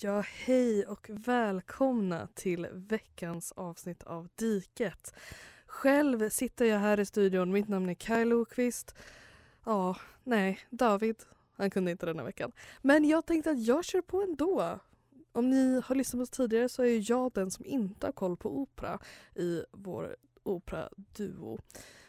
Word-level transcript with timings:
Ja, 0.00 0.24
hej 0.26 0.86
och 0.86 1.06
välkomna 1.10 2.28
till 2.34 2.68
veckans 2.72 3.52
avsnitt 3.52 4.02
av 4.02 4.28
Diket. 4.36 5.14
Själv 5.66 6.30
sitter 6.30 6.64
jag 6.64 6.78
här 6.78 7.00
i 7.00 7.06
studion. 7.06 7.52
Mitt 7.52 7.68
namn 7.68 7.88
är 7.88 7.94
Kaj 7.94 8.24
Lokvist. 8.24 8.94
Ja, 9.64 9.96
nej, 10.24 10.60
David. 10.70 11.16
Han 11.58 11.70
kunde 11.70 11.90
inte 11.90 12.06
denna 12.06 12.24
veckan. 12.24 12.52
Men 12.82 13.04
jag 13.04 13.26
tänkte 13.26 13.50
att 13.50 13.66
jag 13.66 13.84
kör 13.84 14.00
på 14.00 14.22
ändå. 14.22 14.78
Om 15.32 15.50
ni 15.50 15.80
har 15.84 15.94
lyssnat 15.94 16.18
på 16.18 16.22
oss 16.22 16.30
tidigare 16.30 16.68
så 16.68 16.82
är 16.82 17.10
jag 17.10 17.32
den 17.32 17.50
som 17.50 17.64
inte 17.64 18.06
har 18.06 18.12
koll 18.12 18.36
på 18.36 18.58
opera 18.58 18.98
i 19.34 19.62
vår 19.72 20.16
operaduo. 20.42 21.58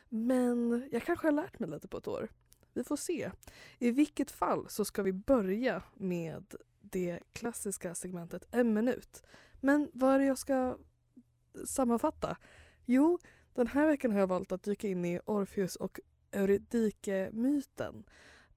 Men 0.10 0.88
jag 0.92 1.04
kanske 1.04 1.28
har 1.28 1.32
lärt 1.32 1.60
mig 1.60 1.70
lite 1.70 1.88
på 1.88 1.98
ett 1.98 2.08
år. 2.08 2.30
Vi 2.74 2.84
får 2.84 2.96
se. 2.96 3.32
I 3.80 3.92
vilket 3.92 4.32
fall 4.32 4.70
så 4.70 4.86
ska 4.86 5.04
vi 5.04 5.14
börja 5.14 5.84
med 5.94 6.56
det 6.82 7.20
klassiska 7.34 7.96
segmentet 7.96 8.48
en 8.52 8.74
minut. 8.74 9.24
Men 9.60 9.90
vad 9.94 10.16
är 10.16 10.20
det 10.20 10.26
jag 10.26 10.38
ska 10.38 10.78
sammanfatta? 11.66 12.38
Jo, 12.86 13.20
den 13.54 13.68
här 13.68 13.88
veckan 13.88 14.12
har 14.12 14.20
jag 14.20 14.28
valt 14.28 14.52
att 14.52 14.64
dyka 14.64 14.88
in 14.88 15.06
i 15.06 15.20
Orpheus 15.26 15.76
och 15.76 16.00
Eurydike-myten 16.32 18.04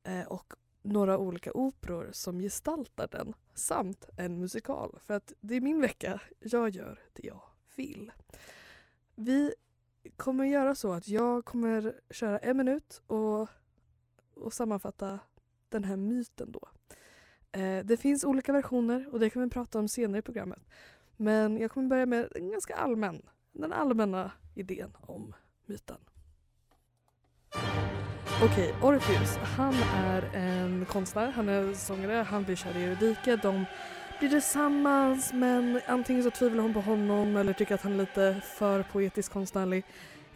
eh, 0.03 0.27
och 0.27 0.55
några 0.83 1.19
olika 1.19 1.53
operor 1.53 2.09
som 2.13 2.39
gestaltar 2.39 3.09
den 3.09 3.35
samt 3.55 4.09
en 4.17 4.39
musikal. 4.39 4.99
För 5.01 5.15
att 5.15 5.33
det 5.41 5.55
är 5.55 5.61
min 5.61 5.81
vecka, 5.81 6.21
jag 6.41 6.71
gör 6.71 7.01
det 7.13 7.27
jag 7.27 7.43
vill. 7.77 8.13
Vi 9.15 9.55
kommer 10.17 10.45
göra 10.45 10.75
så 10.75 10.93
att 10.93 11.09
jag 11.09 11.45
kommer 11.45 12.01
köra 12.11 12.39
en 12.39 12.57
minut 12.57 13.03
och, 13.07 13.49
och 14.35 14.53
sammanfatta 14.53 15.19
den 15.69 15.85
här 15.85 15.97
myten 15.97 16.53
då. 16.53 16.69
Eh, 17.53 17.85
det 17.85 17.97
finns 17.97 18.25
olika 18.25 18.53
versioner 18.53 19.09
och 19.13 19.21
det 19.21 19.31
kan 19.31 19.43
vi 19.43 19.51
prata 19.51 19.79
om 19.79 19.89
senare 19.89 20.19
i 20.19 20.23
programmet. 20.23 20.69
Men 21.17 21.59
jag 21.59 21.71
kommer 21.71 21.89
börja 21.89 22.07
med 22.07 22.29
en 22.35 22.51
ganska 22.51 22.75
allmän, 22.75 23.23
den 23.53 23.73
allmänna 23.73 24.33
idén 24.55 24.97
om 25.01 25.35
myten. 25.67 25.99
Okej, 28.45 28.75
okay, 28.81 28.89
Orpheus, 28.89 29.37
han 29.57 29.75
är 29.95 30.23
en 30.35 30.87
konstnär, 30.89 31.31
han 31.31 31.49
är 31.49 31.75
sångare, 31.75 32.27
han 32.31 32.45
blir 32.45 32.57
kär 32.57 32.77
i 32.77 32.85
Eurydike. 32.85 33.37
De 33.37 33.65
blir 34.19 34.29
tillsammans 34.29 35.33
men 35.33 35.81
antingen 35.87 36.23
så 36.23 36.31
tvivlar 36.31 36.63
hon 36.63 36.75
på 36.75 36.81
honom 36.81 37.37
eller 37.37 37.53
tycker 37.53 37.75
att 37.75 37.83
han 37.83 37.93
är 37.93 37.97
lite 37.97 38.37
för 38.59 38.83
poetisk 38.83 39.33
konstnärlig. 39.33 39.85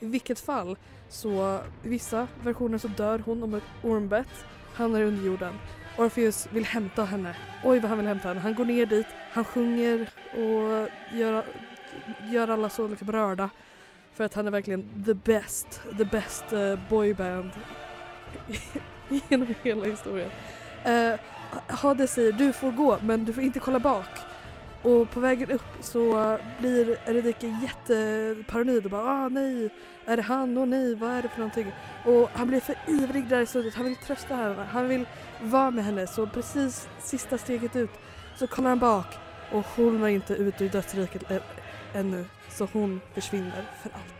I 0.01 0.07
vilket 0.07 0.41
fall 0.41 0.77
så 1.09 1.61
i 1.85 1.89
vissa 1.89 2.29
versioner 2.45 2.79
så 2.79 2.89
dör 2.89 3.19
hon 3.19 3.43
om 3.43 3.55
ett 3.55 3.65
ormbett, 3.83 4.47
Han 4.75 4.95
är 4.95 5.03
under 5.03 5.27
jorden. 5.27 5.55
Orpheus 5.99 6.49
vill 6.53 6.65
hämta 6.65 7.05
henne. 7.05 7.37
Oj 7.65 7.79
vad 7.79 7.89
han 7.89 7.99
vill 7.99 8.07
hämta 8.07 8.29
henne. 8.29 8.41
Han 8.41 8.55
går 8.55 8.65
ner 8.65 8.87
dit, 8.87 9.07
han 9.33 9.45
sjunger 9.45 10.09
och 10.33 10.89
gör, 11.19 11.45
gör 12.31 12.49
alla 12.49 12.71
så 12.71 12.89
liksom 12.89 13.13
rörda. 13.13 13.51
För 14.13 14.25
att 14.25 14.35
han 14.35 14.47
är 14.47 14.51
verkligen 14.51 15.05
the 15.05 15.15
best, 15.15 15.81
the 15.99 16.05
best 16.05 16.53
uh, 16.53 16.79
boyband 16.89 17.51
genom 19.29 19.55
hela 19.63 19.85
historien. 19.85 20.31
Eh, 20.85 21.13
uh, 21.13 21.19
Hades 21.67 22.13
säger 22.13 22.33
du 22.33 22.53
får 22.53 22.73
gå 22.73 22.99
men 23.03 23.25
du 23.25 23.33
får 23.33 23.43
inte 23.43 23.61
kolla 23.61 23.79
bak. 23.79 24.09
Och 24.83 25.11
på 25.11 25.21
vägen 25.21 25.51
upp 25.51 25.67
så 25.81 26.39
blir 26.59 26.99
Eredike 27.07 27.47
jätteparanoid 27.63 28.85
och 28.85 28.91
bara 28.91 29.03
ah 29.03 29.29
nej, 29.29 29.71
är 30.05 30.17
det 30.17 30.23
han? 30.23 30.59
Åh 30.59 30.65
oh, 30.65 30.69
nej, 30.69 30.95
vad 30.95 31.11
är 31.11 31.23
det 31.23 31.29
för 31.29 31.39
någonting? 31.39 31.73
Och 32.05 32.31
han 32.33 32.49
blir 32.49 32.61
för 32.61 32.77
ivrig 32.87 33.29
där 33.29 33.41
i 33.41 33.47
slutet, 33.47 33.75
han 33.75 33.85
vill 33.85 33.97
trösta 33.97 34.35
henne, 34.35 34.65
han 34.71 34.89
vill 34.89 35.07
vara 35.41 35.71
med 35.71 35.85
henne 35.85 36.07
så 36.07 36.27
precis 36.27 36.89
sista 36.99 37.39
steget 37.39 37.77
ut 37.77 37.91
så 38.37 38.47
kollar 38.47 38.69
han 38.69 38.79
bak 38.79 39.07
och 39.53 39.67
hon 39.77 40.01
var 40.01 40.09
inte 40.09 40.35
ute 40.35 40.65
ur 40.65 40.69
dödsriket 40.69 41.31
eh, 41.31 41.43
ännu 41.95 42.25
så 42.51 42.69
hon 42.73 43.01
försvinner 43.15 43.65
för 43.83 43.91
alltid. 43.91 44.16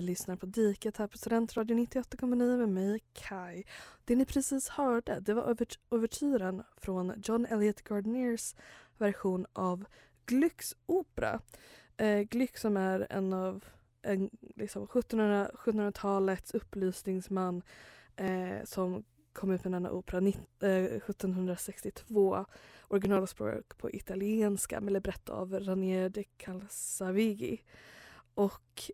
Ni 0.00 0.06
lyssnar 0.06 0.36
på 0.36 0.46
Diket 0.46 0.96
här 0.96 1.06
på 1.06 1.18
Studentradion 1.18 1.78
98,9 1.86 2.56
med 2.56 2.68
mig, 2.68 3.00
Kai. 3.12 3.64
Det 4.04 4.16
ni 4.16 4.24
precis 4.24 4.68
hörde 4.68 5.20
det 5.20 5.34
var 5.34 5.56
övertyren 5.90 6.62
från 6.76 7.12
John 7.24 7.46
Elliot 7.46 7.82
Gardners 7.82 8.54
version 8.98 9.46
av 9.52 9.84
Glucks 10.26 10.76
opera. 10.86 11.40
Eh, 11.96 12.20
Gluck 12.20 12.56
som 12.58 12.76
är 12.76 13.06
en 13.10 13.32
av 13.32 13.64
en, 14.02 14.30
liksom 14.56 14.82
1700, 14.82 15.50
1700-talets 15.54 16.54
upplysningsman 16.54 17.62
eh, 18.16 18.64
som 18.64 19.04
kom 19.32 19.50
ut 19.50 19.64
med 19.64 19.72
denna 19.72 19.90
opera 19.90 20.18
eh, 20.18 20.84
1762. 20.84 22.44
Originalspråk 22.88 23.78
på 23.78 23.90
italienska 23.90 24.80
med 24.80 24.92
libretto 24.92 25.32
av 25.32 25.60
Ranier 25.60 26.08
de 26.08 26.24
Calzavigi. 26.36 27.62
Och 28.34 28.90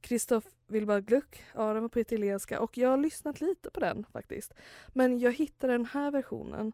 Kristoff 0.00 0.44
Wilbard 0.66 1.04
Gluck, 1.04 1.42
ja 1.54 1.72
den 1.72 1.82
var 1.82 1.88
på 1.88 2.00
italienska 2.00 2.60
och 2.60 2.78
jag 2.78 2.88
har 2.88 2.96
lyssnat 2.96 3.40
lite 3.40 3.70
på 3.70 3.80
den 3.80 4.04
faktiskt. 4.12 4.54
Men 4.88 5.18
jag 5.18 5.32
hittade 5.32 5.72
den 5.72 5.86
här 5.86 6.10
versionen 6.10 6.72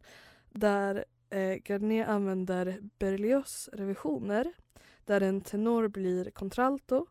där 0.51 1.05
eh, 1.31 1.57
Garnier 1.65 2.07
använder 2.07 2.79
Berlioz 2.99 3.69
revisioner 3.73 4.53
där 5.05 5.21
en 5.21 5.41
tenor 5.41 5.89
blir 5.89 6.31
contralto 6.31 7.07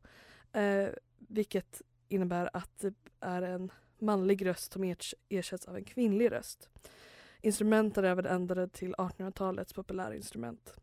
eh, 0.54 0.88
vilket 1.18 1.82
innebär 2.08 2.50
att 2.54 2.80
det 2.80 2.94
är 3.20 3.42
en 3.42 3.72
manlig 4.00 4.46
röst 4.46 4.74
som 4.74 4.96
ersätts 5.30 5.66
av 5.66 5.76
en 5.76 5.84
kvinnlig 5.84 6.32
röst. 6.32 6.70
Instrumenten 7.42 8.06
är 8.06 8.10
även 8.10 8.26
ändrade 8.26 8.68
till 8.68 8.96
1800-talets 8.96 9.74
populära 9.74 10.16
instrument. 10.16 10.74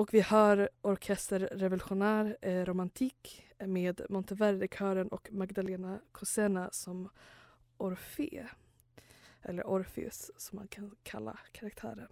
Och 0.00 0.14
vi 0.14 0.20
hör 0.20 0.68
Orkester 0.82 1.40
Revolutionär 1.40 2.36
eh, 2.40 2.64
Romantik 2.64 3.46
med 3.58 4.00
Monteverdi-kören 4.08 5.08
och 5.08 5.32
Magdalena 5.32 6.00
Cosena 6.12 6.68
som 6.72 7.08
Orfe. 7.76 8.48
Eller 9.42 9.66
Orpheus 9.66 10.30
som 10.36 10.56
man 10.56 10.68
kan 10.68 10.96
kalla 11.02 11.38
karaktären. 11.52 12.08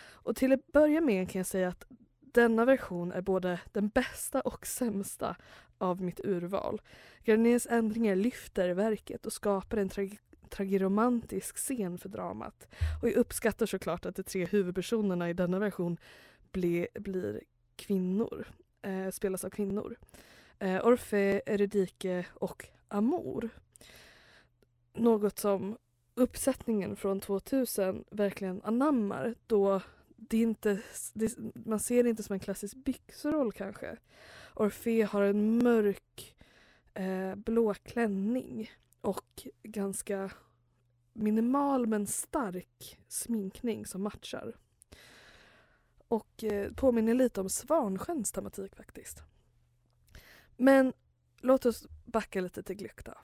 Och 0.00 0.36
till 0.36 0.52
att 0.52 0.72
börja 0.72 1.00
med 1.00 1.30
kan 1.30 1.38
jag 1.38 1.46
säga 1.46 1.68
att 1.68 1.84
denna 2.20 2.64
version 2.64 3.12
är 3.12 3.20
både 3.20 3.60
den 3.72 3.88
bästa 3.88 4.40
och 4.40 4.66
sämsta 4.66 5.36
av 5.78 6.02
mitt 6.02 6.20
urval. 6.24 6.80
Garniers 7.24 7.66
ändringar 7.66 8.16
lyfter 8.16 8.68
verket 8.70 9.26
och 9.26 9.32
skapar 9.32 9.76
en 9.76 9.88
trag 9.88 10.18
tragiromantisk 10.50 11.56
scen 11.56 11.98
för 11.98 12.08
dramat. 12.08 12.68
Och 13.02 13.08
jag 13.08 13.14
uppskattar 13.14 13.66
såklart 13.66 14.06
att 14.06 14.16
de 14.16 14.22
tre 14.22 14.46
huvudpersonerna 14.46 15.30
i 15.30 15.32
denna 15.32 15.58
version 15.58 15.98
bli, 16.52 16.88
blir 16.94 17.40
kvinnor, 17.76 18.46
eh, 18.82 19.10
spelas 19.10 19.44
av 19.44 19.50
kvinnor. 19.50 19.96
Eh, 20.58 20.86
Orfe, 20.86 21.42
Eurydice 21.46 22.26
och 22.34 22.66
Amor. 22.88 23.50
Något 24.92 25.38
som 25.38 25.78
uppsättningen 26.14 26.96
från 26.96 27.20
2000 27.20 28.04
verkligen 28.10 28.62
anammar 28.64 29.34
då 29.46 29.80
det 30.16 30.36
inte, 30.36 30.82
det, 31.14 31.36
man 31.54 31.80
ser 31.80 32.02
det 32.02 32.10
inte 32.10 32.22
som 32.22 32.32
en 32.34 32.40
klassisk 32.40 32.76
byxroll 32.76 33.52
kanske. 33.52 33.96
Orfe 34.54 35.02
har 35.04 35.22
en 35.22 35.62
mörk 35.62 36.36
eh, 36.94 37.34
blå 37.34 37.74
klänning 37.74 38.70
och 39.00 39.46
ganska 39.62 40.30
minimal 41.12 41.86
men 41.86 42.06
stark 42.06 42.98
sminkning 43.08 43.86
som 43.86 44.02
matchar. 44.02 44.54
Och 46.10 46.44
eh, 46.44 46.72
påminner 46.72 47.14
lite 47.14 47.40
om 47.40 47.48
Svansjöns 47.48 48.32
tematik 48.32 48.76
faktiskt. 48.76 49.22
Men 50.56 50.92
låt 51.40 51.66
oss 51.66 51.86
backa 52.04 52.40
lite 52.40 52.62
till 52.62 52.76
Gluck 52.76 53.04
då. 53.04 53.14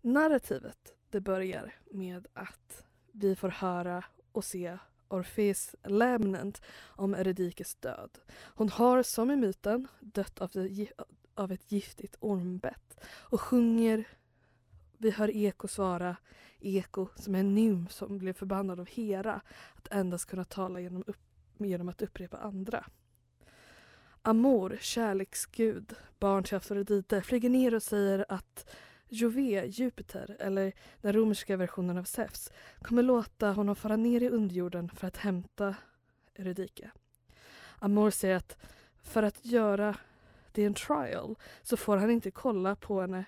Narrativet 0.00 0.94
det 1.10 1.20
börjar 1.20 1.74
med 1.90 2.26
att 2.32 2.84
vi 3.12 3.36
får 3.36 3.48
höra 3.48 4.04
och 4.32 4.44
se 4.44 4.78
Orfeus 5.08 5.74
lämnant 5.82 6.62
om 6.80 7.14
Euridikes 7.14 7.74
död. 7.74 8.18
Hon 8.32 8.68
har 8.68 9.02
som 9.02 9.30
i 9.30 9.36
myten 9.36 9.88
dött 10.00 10.40
av, 10.40 10.50
det, 10.50 10.92
av 11.34 11.52
ett 11.52 11.72
giftigt 11.72 12.16
ormbett 12.20 13.00
och 13.06 13.40
sjunger 13.40 14.08
vi 14.98 15.10
hör 15.10 15.36
Eko 15.36 15.68
svara, 15.68 16.16
Eko 16.60 17.08
som 17.16 17.34
är 17.34 17.40
en 17.40 17.54
nymf 17.54 17.92
som 17.92 18.18
blev 18.18 18.32
förbannad 18.32 18.80
av 18.80 18.88
Hera 18.88 19.40
att 19.74 19.88
endast 19.90 20.26
kunna 20.26 20.44
tala 20.44 20.80
genom, 20.80 21.04
upp, 21.06 21.16
genom 21.68 21.88
att 21.88 22.02
upprepa 22.02 22.36
andra. 22.36 22.84
Amor, 24.22 24.78
kärleksgud, 24.80 25.94
barn 26.18 26.44
till 26.44 26.56
Afrodite, 26.56 27.22
flyger 27.22 27.48
ner 27.48 27.74
och 27.74 27.82
säger 27.82 28.24
att 28.28 28.70
Jove, 29.08 29.66
Jupiter, 29.66 30.36
eller 30.40 30.72
den 31.00 31.12
romerska 31.12 31.56
versionen 31.56 31.98
av 31.98 32.04
Zeus, 32.04 32.52
kommer 32.82 33.02
låta 33.02 33.52
honom 33.52 33.76
fara 33.76 33.96
ner 33.96 34.22
i 34.22 34.28
underjorden 34.28 34.88
för 34.88 35.06
att 35.06 35.16
hämta 35.16 35.74
Eurydike. 36.34 36.90
Amor 37.78 38.10
säger 38.10 38.36
att 38.36 38.56
för 39.02 39.22
att 39.22 39.44
göra 39.44 39.96
det 40.52 40.64
en 40.64 40.74
trial 40.74 41.36
så 41.62 41.76
får 41.76 41.96
han 41.96 42.10
inte 42.10 42.30
kolla 42.30 42.76
på 42.76 43.00
henne 43.00 43.24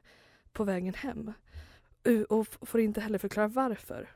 på 0.53 0.65
vägen 0.65 0.95
hem 0.95 1.33
och 2.29 2.47
får 2.69 2.81
inte 2.81 3.01
heller 3.01 3.19
förklara 3.19 3.49
varför. 3.49 4.09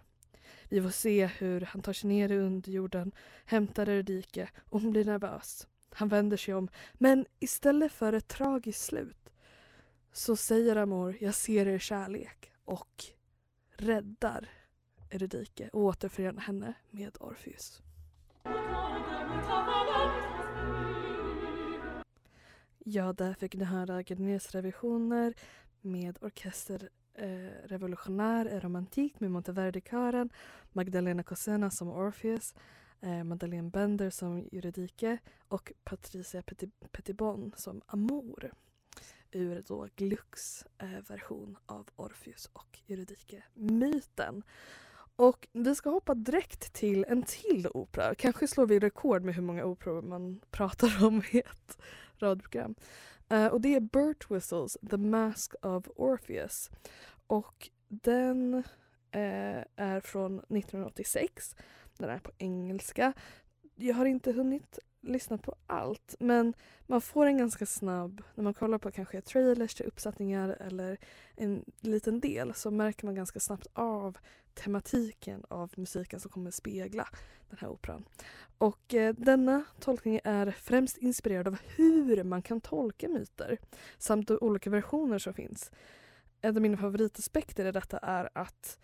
Vi 0.68 0.82
får 0.82 0.90
se 0.90 1.26
hur 1.26 1.60
han 1.60 1.82
tar 1.82 1.92
sig 1.92 2.08
ner 2.08 2.32
i 2.32 2.38
underjorden, 2.38 3.12
hämtar 3.44 3.86
Eurydike 3.86 4.48
och 4.70 4.80
hon 4.80 4.90
blir 4.90 5.04
nervös. 5.04 5.66
Han 5.90 6.08
vänder 6.08 6.36
sig 6.36 6.54
om, 6.54 6.68
men 6.94 7.26
istället 7.38 7.92
för 7.92 8.12
ett 8.12 8.28
tragiskt 8.28 8.84
slut 8.84 9.30
så 10.12 10.36
säger 10.36 10.76
Amor 10.76 11.16
jag 11.20 11.34
ser 11.34 11.66
er 11.66 11.78
kärlek 11.78 12.52
och 12.64 13.04
räddar 13.76 14.48
Eurydike 15.10 15.68
och 15.72 15.80
återförenar 15.80 16.42
henne 16.42 16.74
med 16.90 17.16
Orpheus. 17.20 17.82
Ja, 22.88 23.12
där 23.12 23.34
fick 23.34 23.54
ni 23.54 23.64
höra 23.64 24.02
Gardners 24.02 24.54
revisioner 24.54 25.34
med 25.80 26.18
orkester 26.20 26.88
eh, 27.18 27.68
Revolutionär 27.68 28.48
i 28.48 28.60
romantik 28.60 29.20
med 29.20 29.30
Monteverdi-kören, 29.30 30.30
Magdalena 30.72 31.22
Cosena 31.22 31.70
som 31.70 31.88
Orpheus, 31.88 32.54
eh, 33.00 33.24
Madeleine 33.24 33.70
Bender 33.70 34.10
som 34.10 34.48
Juridike 34.52 35.18
och 35.48 35.72
Patricia 35.84 36.42
Petitbon 36.92 37.52
som 37.56 37.82
Amor 37.86 38.50
ur 39.30 39.62
då 39.66 39.88
Glucks 39.96 40.64
eh, 40.78 40.88
version 41.08 41.56
av 41.66 41.88
Orpheus 41.96 42.50
och 42.52 42.78
Eurydice-myten. 42.86 44.42
Och 45.16 45.48
vi 45.52 45.74
ska 45.74 45.90
hoppa 45.90 46.14
direkt 46.14 46.72
till 46.72 47.04
en 47.08 47.22
till 47.22 47.68
opera. 47.74 48.14
Kanske 48.14 48.48
slår 48.48 48.66
vi 48.66 48.78
rekord 48.78 49.22
med 49.22 49.34
hur 49.34 49.42
många 49.42 49.64
operor 49.64 50.02
man 50.02 50.40
pratar 50.50 51.04
om 51.04 51.22
i 51.32 51.38
ett 51.38 51.78
radioprogram. 52.18 52.74
Uh, 53.32 53.46
och 53.46 53.61
det 53.61 53.75
är 53.75 53.81
Burt 53.81 54.31
Whistles 54.31 54.78
The 54.90 54.96
Mask 54.96 55.55
of 55.62 55.88
Orpheus. 55.96 56.70
Och 57.26 57.70
den 57.88 58.55
uh, 58.55 59.62
är 59.76 60.00
från 60.00 60.38
1986. 60.38 61.56
Den 61.99 62.11
är 62.11 62.19
på 62.19 62.31
engelska. 62.38 63.12
Jag 63.76 63.94
har 63.94 64.06
inte 64.06 64.32
hunnit 64.32 64.78
lyssna 65.06 65.38
på 65.38 65.54
allt 65.66 66.14
men 66.18 66.54
man 66.86 67.00
får 67.00 67.26
en 67.26 67.38
ganska 67.38 67.66
snabb, 67.66 68.22
när 68.34 68.44
man 68.44 68.54
kollar 68.54 68.78
på 68.78 68.90
kanske 68.90 69.20
trailers 69.20 69.74
till 69.74 69.86
uppsättningar 69.86 70.48
eller 70.60 70.98
en 71.36 71.64
liten 71.80 72.20
del 72.20 72.54
så 72.54 72.70
märker 72.70 73.06
man 73.06 73.14
ganska 73.14 73.40
snabbt 73.40 73.66
av 73.72 74.18
tematiken 74.54 75.44
av 75.48 75.72
musiken 75.76 76.20
som 76.20 76.30
kommer 76.30 76.50
spegla 76.50 77.08
den 77.50 77.58
här 77.60 77.68
operan. 77.68 78.04
Och 78.58 78.94
eh, 78.94 79.14
denna 79.18 79.64
tolkning 79.80 80.20
är 80.24 80.50
främst 80.50 80.96
inspirerad 80.96 81.48
av 81.48 81.58
hur 81.76 82.24
man 82.24 82.42
kan 82.42 82.60
tolka 82.60 83.08
myter 83.08 83.58
samt 83.98 84.28
de 84.28 84.38
olika 84.40 84.70
versioner 84.70 85.18
som 85.18 85.34
finns. 85.34 85.70
En 86.40 86.56
av 86.56 86.62
mina 86.62 86.76
favoritaspekter 86.76 87.64
i 87.64 87.72
detta 87.72 87.98
är 87.98 88.28
att 88.34 88.78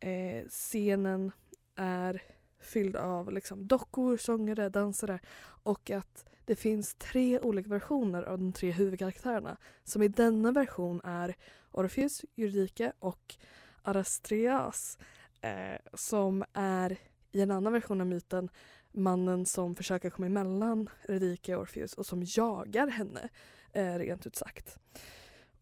eh, 0.00 0.48
scenen 0.48 1.32
är 1.76 2.22
fylld 2.62 2.96
av 2.96 3.32
liksom, 3.32 3.66
dockor, 3.66 4.16
sångare, 4.16 4.68
dansare 4.68 5.18
och 5.62 5.90
att 5.90 6.24
det 6.44 6.56
finns 6.56 6.94
tre 6.94 7.40
olika 7.40 7.70
versioner 7.70 8.22
av 8.22 8.38
de 8.38 8.52
tre 8.52 8.70
huvudkaraktärerna 8.70 9.56
som 9.84 10.02
i 10.02 10.08
denna 10.08 10.52
version 10.52 11.00
är 11.04 11.36
Orpheus, 11.70 12.24
Eurydike 12.36 12.92
och 12.98 13.36
Arastreas 13.82 14.98
eh, 15.40 15.78
som 15.94 16.44
är 16.52 16.98
i 17.32 17.40
en 17.40 17.50
annan 17.50 17.72
version 17.72 18.00
av 18.00 18.06
myten 18.06 18.48
mannen 18.92 19.46
som 19.46 19.74
försöker 19.74 20.10
komma 20.10 20.26
emellan 20.26 20.88
Eurydike 21.08 21.56
och 21.56 21.62
Orpheus 21.62 21.94
och 21.94 22.06
som 22.06 22.22
jagar 22.26 22.86
henne, 22.86 23.28
eh, 23.72 23.94
rent 23.94 24.26
ut 24.26 24.36
sagt. 24.36 24.78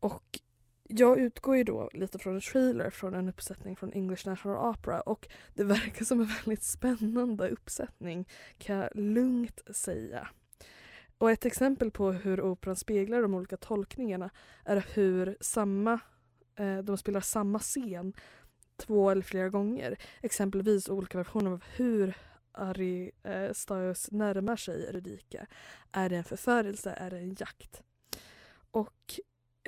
Och 0.00 0.40
jag 0.92 1.18
utgår 1.18 1.56
ju 1.56 1.64
då 1.64 1.90
lite 1.92 2.18
från 2.18 2.34
en 2.34 2.40
trailer 2.40 2.90
från 2.90 3.14
en 3.14 3.28
uppsättning 3.28 3.76
från 3.76 3.92
English 3.92 4.28
National 4.28 4.70
Opera 4.70 5.00
och 5.00 5.28
det 5.54 5.64
verkar 5.64 6.04
som 6.04 6.20
en 6.20 6.26
väldigt 6.26 6.62
spännande 6.62 7.48
uppsättning 7.48 8.28
kan 8.58 8.76
jag 8.76 8.90
lugnt 8.94 9.60
säga. 9.70 10.28
Och 11.18 11.30
ett 11.30 11.44
exempel 11.44 11.90
på 11.90 12.12
hur 12.12 12.40
operan 12.40 12.76
speglar 12.76 13.22
de 13.22 13.34
olika 13.34 13.56
tolkningarna 13.56 14.30
är 14.64 14.86
hur 14.94 15.36
samma, 15.40 16.00
eh, 16.56 16.78
de 16.78 16.98
spelar 16.98 17.20
samma 17.20 17.58
scen 17.58 18.12
två 18.76 19.10
eller 19.10 19.22
flera 19.22 19.48
gånger. 19.48 19.98
Exempelvis 20.22 20.88
olika 20.88 21.18
versioner 21.18 21.50
av 21.50 21.64
hur 21.76 22.14
Aristaios 22.52 24.08
eh, 24.08 24.18
närmar 24.18 24.56
sig 24.56 24.86
Eurydike. 24.86 25.46
Är 25.92 26.08
det 26.08 26.16
en 26.16 26.24
förförelse? 26.24 26.90
Är 26.90 27.10
det 27.10 27.18
en 27.18 27.36
jakt? 27.38 27.82
Och 28.70 29.20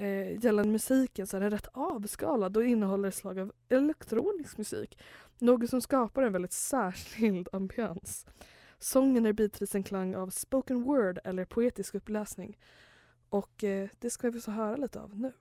eh, 0.03 0.45
gällande 0.45 0.73
musiken 0.73 1.27
så 1.27 1.37
är 1.37 1.41
den 1.41 1.51
rätt 1.51 1.69
avskalad 1.73 2.57
och 2.57 2.65
innehåller 2.65 3.09
ett 3.09 3.15
slag 3.15 3.39
av 3.39 3.53
elektronisk 3.69 4.59
musik. 4.59 4.99
Något 5.39 5.71
som 5.71 5.81
skapar 5.81 6.23
en 6.23 6.33
väldigt 6.33 6.53
särskild 6.53 7.49
ambians. 7.53 8.27
Sången 8.79 9.27
är 9.27 9.33
bitvis 9.33 9.75
en 9.75 9.83
klang 9.83 10.15
av 10.15 10.31
spoken 10.31 10.83
word 10.83 11.19
eller 11.25 11.45
poetisk 11.45 11.95
uppläsning. 11.95 12.59
Och 13.29 13.65
eh, 13.65 13.89
det 13.99 14.11
ska 14.11 14.31
vi 14.31 14.41
få 14.41 14.51
höra 14.51 14.77
lite 14.77 15.01
av 15.01 15.19
nu. 15.19 15.33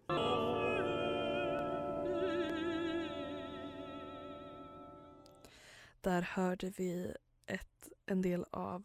Där 6.02 6.22
hörde 6.22 6.72
vi 6.78 7.14
ett, 7.46 7.90
en 8.06 8.22
del 8.22 8.46
av 8.52 8.84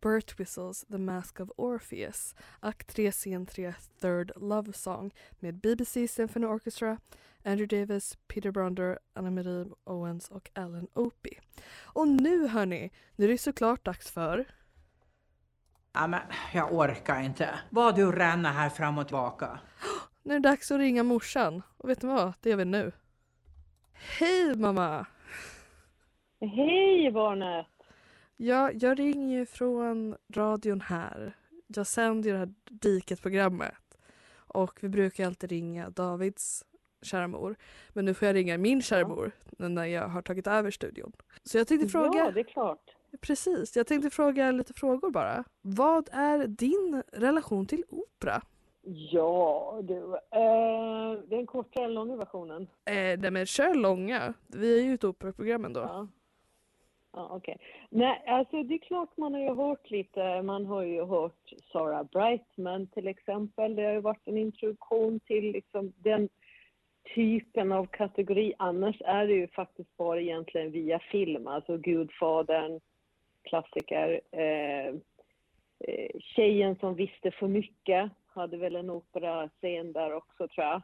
Burt 0.00 0.38
Whistles 0.38 0.84
The 0.90 0.98
Mask 0.98 1.40
of 1.40 1.50
Orpheus, 1.56 2.34
akt 2.60 2.86
3 2.86 3.12
scen 3.12 3.46
3 3.46 3.74
Third 4.00 4.32
Love 4.36 4.72
Song 4.72 5.14
med 5.40 5.54
BBC 5.54 6.08
Symphony 6.08 6.46
Orchestra, 6.46 6.98
Andrew 7.44 7.66
Davis, 7.66 8.18
Peter 8.28 8.50
Bronder, 8.50 8.98
Anna-Marie 9.14 9.66
Owens 9.84 10.28
och 10.28 10.50
Alan 10.54 10.88
Opie. 10.94 11.40
Och 11.82 12.08
nu 12.08 12.48
hörni, 12.48 12.90
nu 13.16 13.24
är 13.24 13.28
det 13.28 13.38
såklart 13.38 13.84
dags 13.84 14.10
för 14.10 14.46
Ja, 15.92 16.06
men 16.06 16.20
jag 16.54 16.72
orkar 16.72 17.20
inte. 17.20 17.58
Vad 17.70 17.96
du 17.96 18.12
ränner 18.12 18.50
här 18.50 18.68
fram 18.68 18.98
och 18.98 19.06
tillbaka. 19.06 19.58
Nu 20.22 20.34
är 20.34 20.40
det 20.40 20.48
dags 20.48 20.70
att 20.70 20.78
ringa 20.78 21.02
morsan. 21.02 21.62
Och 21.76 21.88
vet 21.88 22.02
ni 22.02 22.08
vad? 22.08 22.32
Det 22.40 22.50
gör 22.50 22.56
vi 22.56 22.64
nu. 22.64 22.92
Hej 24.18 24.56
mamma! 24.56 25.06
Hej 26.40 27.12
barnet! 27.12 27.66
Ja, 28.42 28.70
jag 28.72 28.98
ringer 28.98 29.38
ju 29.38 29.46
från 29.46 30.16
radion 30.34 30.80
här. 30.80 31.36
Jag 31.66 31.86
sänder 31.86 32.28
ju 32.28 32.32
det 32.32 32.38
här 32.38 32.54
Diket-programmet. 32.70 33.98
Och 34.36 34.78
vi 34.82 34.88
brukar 34.88 35.26
alltid 35.26 35.50
ringa 35.50 35.90
Davids 35.90 36.64
kära 37.02 37.28
mor. 37.28 37.56
Men 37.88 38.04
nu 38.04 38.14
får 38.14 38.26
jag 38.26 38.34
ringa 38.34 38.58
min 38.58 38.82
kära 38.82 39.08
mor 39.08 39.32
när 39.58 39.84
jag 39.84 40.08
har 40.08 40.22
tagit 40.22 40.46
över 40.46 40.70
studion. 40.70 41.12
Så 41.44 41.58
jag 41.58 41.66
tänkte 41.68 41.88
fråga. 41.88 42.18
Ja, 42.18 42.30
det 42.30 42.40
är 42.40 42.44
klart. 42.44 42.96
Precis, 43.20 43.76
jag 43.76 43.86
tänkte 43.86 44.10
fråga 44.10 44.50
lite 44.50 44.74
frågor 44.74 45.10
bara. 45.10 45.44
Vad 45.62 46.08
är 46.12 46.46
din 46.46 47.02
relation 47.12 47.66
till 47.66 47.84
opera? 47.88 48.42
Ja, 48.82 49.80
du. 49.82 49.94
Eh, 49.94 50.10
det 50.30 51.34
är 51.34 51.36
den 51.36 51.46
korta 51.46 51.80
eller 51.80 51.94
långa 51.94 52.16
versionen? 52.16 52.62
Eh, 52.62 52.94
nej 52.94 53.30
men 53.30 53.46
kör 53.46 53.74
långa. 53.74 54.34
Vi 54.46 54.78
är 54.78 54.82
ju 54.82 54.94
ett 54.94 55.04
operaprogram 55.04 55.64
ändå. 55.64 55.80
Ja. 55.80 56.08
Ja, 57.12 57.28
okej. 57.30 57.56
Nej, 57.90 58.22
alltså 58.26 58.62
det 58.62 58.74
är 58.74 58.78
klart 58.78 59.16
man 59.16 59.34
har 59.34 59.40
ju 59.40 59.54
hört 59.54 59.90
lite, 59.90 60.42
man 60.42 60.66
har 60.66 60.82
ju 60.82 61.04
hört 61.04 61.52
Sarah 61.72 62.02
Brightman 62.02 62.86
till 62.86 63.08
exempel. 63.08 63.76
Det 63.76 63.82
har 63.82 63.92
ju 63.92 64.00
varit 64.00 64.28
en 64.28 64.38
introduktion 64.38 65.20
till 65.20 65.52
liksom 65.52 65.92
den 65.96 66.28
typen 67.14 67.72
av 67.72 67.86
kategori. 67.86 68.54
Annars 68.58 68.96
är 69.00 69.26
det 69.26 69.32
ju 69.32 69.48
faktiskt 69.48 69.96
bara 69.96 70.20
egentligen 70.20 70.70
via 70.70 70.98
film, 70.98 71.46
alltså 71.46 71.76
Gudfadern, 71.76 72.80
klassiker. 73.42 74.20
Eh, 74.30 74.94
eh, 75.88 76.10
Tjejen 76.20 76.76
som 76.76 76.94
visste 76.94 77.30
för 77.30 77.48
mycket 77.48 78.10
hade 78.26 78.56
väl 78.56 78.76
en 78.76 78.90
operascen 78.90 79.92
där 79.92 80.12
också 80.12 80.48
tror 80.48 80.66
jag. 80.66 80.82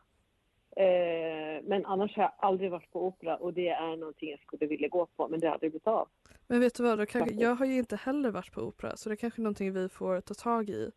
Eh, 0.76 1.62
men 1.64 1.86
annars 1.86 2.16
har 2.16 2.22
jag 2.22 2.32
aldrig 2.38 2.70
varit 2.70 2.90
på 2.92 3.06
opera 3.06 3.36
och 3.36 3.52
det 3.54 3.68
är 3.68 3.96
någonting 3.96 4.30
jag 4.30 4.40
skulle 4.40 4.66
vilja 4.66 4.88
gå 4.88 5.06
på 5.06 5.28
men 5.28 5.40
det 5.40 5.46
har 5.46 5.54
aldrig 5.54 5.70
blivit 5.70 5.86
av. 5.86 6.08
Men 6.46 6.60
vet 6.60 6.74
du 6.74 6.82
vad, 6.82 7.08
kanske, 7.08 7.34
jag 7.34 7.54
har 7.54 7.66
ju 7.66 7.78
inte 7.78 7.96
heller 7.96 8.30
varit 8.30 8.52
på 8.52 8.60
opera 8.60 8.96
så 8.96 9.08
det 9.08 9.14
är 9.14 9.16
kanske 9.16 9.40
är 9.40 9.42
någonting 9.42 9.72
vi 9.72 9.88
får 9.88 10.20
ta 10.20 10.34
tag 10.34 10.70
i 10.70 10.90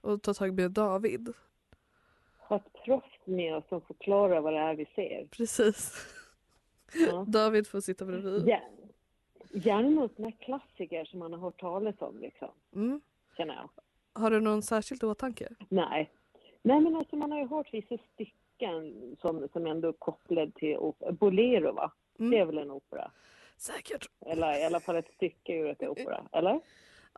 och 0.00 0.22
ta 0.22 0.34
tag 0.34 0.54
med 0.54 0.70
David. 0.70 1.32
Ha 2.38 2.56
ett 2.56 2.72
proffs 2.84 3.18
med 3.24 3.56
oss 3.56 3.64
som 3.68 3.80
förklarar 3.80 4.40
vad 4.40 4.52
det 4.52 4.58
är 4.58 4.74
vi 4.74 4.84
ser. 4.94 5.26
Precis. 5.30 5.92
Ja. 7.08 7.24
David 7.28 7.66
får 7.66 7.80
sitta 7.80 8.04
bredvid. 8.04 8.48
Ja. 8.48 8.60
Gärna 9.52 9.88
någon 9.90 10.08
sån 10.16 10.24
här 10.24 10.32
klassiker 10.40 11.04
som 11.04 11.18
man 11.18 11.32
har 11.32 11.40
hört 11.40 11.60
talas 11.60 11.94
om 11.98 12.18
liksom, 12.20 12.48
Mm. 12.74 13.00
känner 13.36 13.54
jag. 13.54 13.70
Har 14.22 14.30
du 14.30 14.40
någon 14.40 14.62
särskild 14.62 15.04
åtanke? 15.04 15.48
Nej. 15.68 16.10
Nej 16.62 16.80
men 16.80 16.96
alltså 16.96 17.16
man 17.16 17.32
har 17.32 17.38
ju 17.38 17.46
hört 17.46 17.74
vissa 17.74 17.96
stycken 18.14 18.34
som, 19.20 19.48
som 19.52 19.66
ändå 19.66 19.88
är 19.88 19.92
kopplade 19.92 20.50
till. 20.50 20.92
Bolero 21.10 21.72
va? 21.72 21.92
Mm. 22.18 22.30
Det 22.30 22.38
är 22.38 22.44
väl 22.44 22.58
en 22.58 22.70
opera? 22.70 23.10
Säkert. 23.56 24.10
Eller 24.26 24.60
i 24.60 24.64
alla 24.64 24.80
fall 24.80 24.96
ett 24.96 25.14
stycke 25.14 25.52
ur 25.52 25.70
ett 25.70 25.82
opera, 25.82 26.28
eller? 26.32 26.60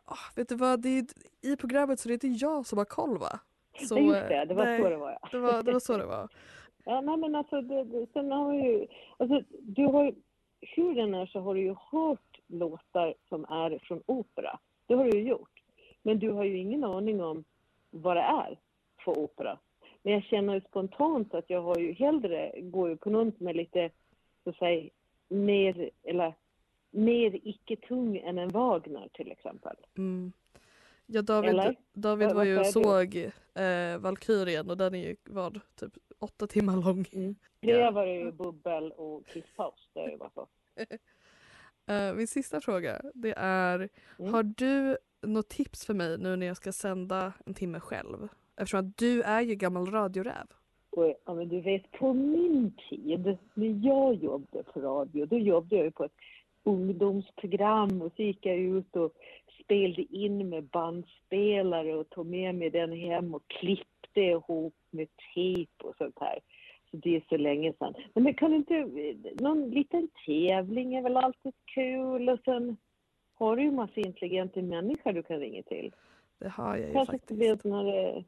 Ah, 0.05 0.31
vet 0.35 0.49
du 0.49 0.55
vad, 0.55 0.81
det 0.81 0.89
är, 0.89 1.05
i 1.41 1.55
programmet 1.55 1.99
så 1.99 2.07
det 2.07 2.11
är 2.11 2.25
inte 2.25 2.45
jag 2.45 2.65
som 2.65 2.77
har 2.77 2.85
koll 2.85 3.17
va? 3.17 3.39
Så, 3.87 3.97
just 3.97 4.27
det, 4.27 4.45
det 4.45 4.53
var 4.53 4.65
nej, 4.65 4.81
så 4.81 4.89
det 4.89 4.97
var 4.97 5.11
ja. 5.11 5.27
det 5.31 5.39
var. 5.39 5.63
Det 5.63 5.71
var 5.71 5.79
så 5.79 5.97
det 5.97 6.05
var. 6.05 6.29
Ja, 6.85 7.01
nej 7.01 7.17
men 7.17 7.35
alltså, 7.35 7.61
det, 7.61 7.83
det, 7.83 8.07
sen 8.13 8.31
har 8.31 8.53
ju, 8.53 8.87
alltså 9.17 9.41
du 9.59 9.85
har 9.85 10.03
ju, 10.03 10.13
hur 10.61 10.95
den 10.95 11.13
är 11.13 11.25
så 11.25 11.39
har 11.39 11.55
du 11.55 11.61
ju 11.61 11.75
hört 11.91 12.39
låtar 12.47 13.13
som 13.29 13.45
är 13.45 13.79
från 13.83 14.03
opera. 14.05 14.59
Det 14.87 14.93
har 14.93 15.05
du 15.05 15.19
ju 15.19 15.29
gjort. 15.29 15.63
Men 16.01 16.19
du 16.19 16.31
har 16.31 16.43
ju 16.43 16.57
ingen 16.57 16.83
aning 16.83 17.23
om 17.23 17.43
vad 17.89 18.17
det 18.17 18.21
är 18.21 18.59
för 19.05 19.19
opera. 19.19 19.59
Men 20.03 20.13
jag 20.13 20.23
känner 20.23 20.53
ju 20.53 20.61
spontant 20.61 21.33
att 21.33 21.49
jag 21.49 21.61
har 21.61 21.77
ju 21.77 21.93
hellre, 21.93 22.61
går 22.61 22.89
ju 22.89 22.97
på 22.97 23.09
något 23.09 23.41
är 23.41 23.53
lite, 23.53 23.89
så 24.43 24.49
att 24.49 24.55
säga, 24.57 24.89
mer, 25.29 25.89
eller 26.03 26.33
mer 26.91 27.39
icke-tung 27.43 28.17
än 28.17 28.37
en 28.37 28.49
Wagner 28.49 29.09
till 29.13 29.31
exempel. 29.31 29.75
Mm. 29.97 30.31
Ja, 31.05 31.21
David, 31.21 31.49
Eller? 31.49 31.75
David 31.93 32.33
var 32.33 32.43
ju 32.43 32.59
och 32.59 32.65
såg 32.65 33.15
eh, 33.53 33.97
Valkyrien 33.99 34.69
och 34.69 34.77
den 34.77 34.95
är 34.95 35.07
ju 35.07 35.15
vad, 35.23 35.59
typ 35.75 35.93
åtta 36.19 36.47
timmar 36.47 36.75
lång. 36.85 37.05
Det 37.59 37.71
Ja. 37.71 37.91
var 37.91 38.05
det 38.05 38.13
ju 38.13 38.31
bubbel 38.31 38.91
och 38.91 39.27
kisspaus, 39.27 39.89
det 39.93 39.99
är 39.99 40.09
ju 40.09 40.17
bara 40.17 40.29
så. 40.35 40.47
Eh, 41.85 42.13
min 42.13 42.27
sista 42.27 42.61
fråga 42.61 43.01
det 43.13 43.33
är, 43.37 43.89
Mm. 44.19 44.33
har 44.33 44.43
du 44.43 44.97
något 45.21 45.49
tips 45.49 45.85
för 45.85 45.93
mig 45.93 46.17
nu 46.17 46.35
när 46.35 46.47
jag 46.47 46.57
ska 46.57 46.71
sända 46.71 47.33
en 47.45 47.53
timme 47.53 47.79
själv? 47.79 48.27
Eftersom 48.57 48.79
att 48.79 48.97
du 48.97 49.21
är 49.21 49.41
ju 49.41 49.55
gammal 49.55 49.85
radioräv. 49.91 50.47
Och, 50.89 51.15
ja, 51.25 51.33
men 51.33 51.49
du 51.49 51.61
vet, 51.61 51.91
på 51.91 52.13
min 52.13 52.73
tid, 52.89 53.37
när 53.53 53.87
jag 53.87 54.13
jobbade 54.15 54.63
på 54.63 54.79
radio, 54.81 55.25
då 55.25 55.37
jobbade 55.37 55.75
jag 55.75 55.85
ju 55.85 55.91
på 55.91 56.03
ett 56.03 56.15
ungdomsprogram 56.63 58.01
och 58.01 58.11
så 58.15 58.21
gick 58.23 58.45
jag 58.45 58.57
ut 58.57 58.95
och 58.95 59.11
spelade 59.63 60.01
in 60.01 60.49
med 60.49 60.63
bandspelare 60.63 61.93
och 61.95 62.09
tog 62.09 62.25
med 62.25 62.55
mig 62.55 62.69
den 62.69 62.91
hem 62.91 63.33
och 63.35 63.43
klippte 63.47 64.21
ihop 64.21 64.75
med 64.89 65.07
tejp 65.33 65.71
och 65.83 65.95
sånt 65.97 66.17
här. 66.19 66.39
Så 66.91 66.97
det 66.97 67.15
är 67.15 67.23
så 67.29 67.37
länge 67.37 67.73
sedan. 67.79 67.93
Men 68.13 68.23
det 68.23 68.33
kan 68.33 68.53
inte, 68.53 68.87
någon 69.39 69.69
liten 69.69 70.09
tävling 70.25 70.95
är 70.95 71.01
väl 71.01 71.17
alltid 71.17 71.53
kul 71.65 72.29
och 72.29 72.39
sen 72.45 72.77
har 73.33 73.55
du 73.55 73.63
ju 73.63 73.71
massa 73.71 73.99
intelligenta 73.99 74.61
människor 74.61 75.13
du 75.13 75.23
kan 75.23 75.39
ringa 75.39 75.63
till. 75.63 75.91
Det 76.39 76.49
har 76.49 76.77
jag 76.77 76.87
ju 76.87 76.93
Kanske 76.93 77.11
faktiskt. 77.11 77.41
eh, 77.63 78.23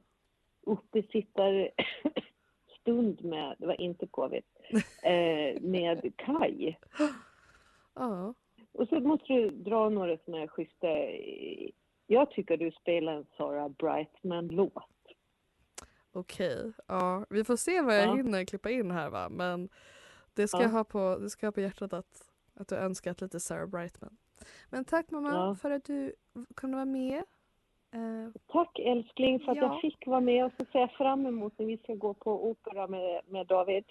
uppesittarstund 0.66 3.26
med, 3.26 3.56
det 3.60 3.68
var 3.68 3.82
inte 3.82 4.08
covid, 4.08 4.44
eh, 5.04 5.62
med 5.62 6.14
Kai. 6.18 6.76
Ja. 7.94 8.34
Och 8.72 8.88
så 8.88 9.00
måste 9.00 9.34
du 9.34 9.50
dra 9.50 9.90
några 9.90 10.18
såna 10.26 10.38
här 10.38 10.48
schyssta, 10.48 10.88
jag 12.08 12.32
tycker 12.32 12.58
du 12.58 12.72
spelar 12.72 13.14
en 13.14 13.26
Sarah 13.38 13.70
Brightman-låt. 13.70 14.84
Okej, 16.12 16.72
ja. 16.88 17.26
vi 17.30 17.44
får 17.44 17.56
se 17.56 17.82
vad 17.82 17.96
jag 17.96 18.08
Ja. 18.08 18.16
hinner 18.16 18.46
klippa 18.46 18.70
in 18.70 18.92
här 18.92 19.10
va. 19.10 19.30
Men 19.30 19.70
det 20.34 20.48
ska, 20.48 20.58
Ja. 20.58 20.64
jag, 20.64 20.70
ha 20.70 20.84
på, 20.84 21.18
det 21.22 21.30
ska 21.30 21.46
jag 21.46 21.52
ha 21.52 21.54
på 21.54 21.62
hjärtat 21.62 21.94
att, 21.94 22.32
att 22.54 22.68
du 22.68 22.76
önskat 22.76 23.22
lite 23.22 23.40
Sarah 23.40 23.68
Brightman. 23.68 24.18
Men 24.70 24.86
tack 24.86 25.12
mamma 25.12 25.30
Ja. 25.30 25.56
för 25.56 25.72
att 25.72 25.84
du 25.86 26.14
kunde 26.56 26.76
vara 26.76 26.86
med. 26.86 27.24
Eh, 27.94 28.32
Tack 28.48 28.80
älskling 28.80 29.40
för 29.40 29.52
att 29.52 29.58
Ja. 29.58 29.64
jag 29.64 29.82
fick 29.82 30.08
vara 30.08 30.20
med 30.20 30.46
och 30.46 30.52
så 30.60 30.66
ser 30.72 30.80
jag 30.80 30.92
fram 30.92 31.26
emot 31.26 31.60
när 31.60 31.66
vi 31.66 31.78
ska 31.78 31.94
gå 31.94 32.14
på 32.14 32.50
opera 32.50 32.88
med, 32.88 33.22
med 33.28 33.48
David. 33.48 33.84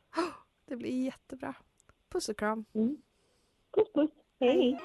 det 0.67 0.77
blir 0.77 1.05
jättebra. 1.05 1.55
Puss 2.09 2.29
och 2.29 2.37
kram. 2.37 2.65
Mm. 2.75 2.97
Puss 3.75 3.93
puss, 3.95 4.11
hej! 4.41 4.79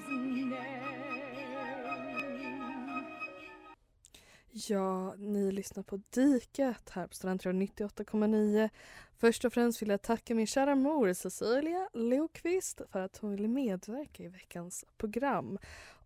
Ja, 4.65 5.15
ni 5.15 5.51
lyssnar 5.51 5.83
på 5.83 6.01
Diket 6.09 6.89
här 6.89 7.07
på 7.07 7.13
Studentradion 7.13 7.61
98,9. 7.61 8.69
Först 9.17 9.45
och 9.45 9.53
främst 9.53 9.81
vill 9.81 9.89
jag 9.89 10.01
tacka 10.01 10.35
min 10.35 10.47
kära 10.47 10.75
mor 10.75 11.13
Cecilia 11.13 11.89
Leokvist 11.93 12.81
för 12.91 12.99
att 12.99 13.17
hon 13.17 13.31
ville 13.31 13.47
medverka 13.47 14.23
i 14.23 14.27
veckans 14.27 14.85
program. 14.97 15.57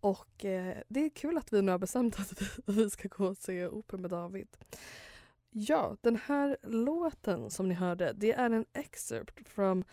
Och 0.02 0.46
eh, 0.46 0.78
det 0.88 1.06
är 1.06 1.10
kul 1.10 1.38
att 1.38 1.54
vi 1.54 1.62
nu 1.62 1.72
har 1.72 1.80
bestämt 1.80 2.20
att 2.20 2.42
vi, 2.66 2.90
ska 2.90 3.08
gå 3.08 3.26
och 3.26 3.38
se 3.38 3.68
opera 3.68 4.02
med 4.02 4.10
David. 4.10 4.48
Ja, 5.50 5.98
den 6.02 6.16
här 6.16 6.58
låten 6.64 7.50
som 7.50 7.68
ni 7.68 7.74
hörde 7.74 8.14
det 8.16 8.34
är 8.34 8.50
en 8.50 8.66
excerpt 8.74 9.50
from, 9.50 9.84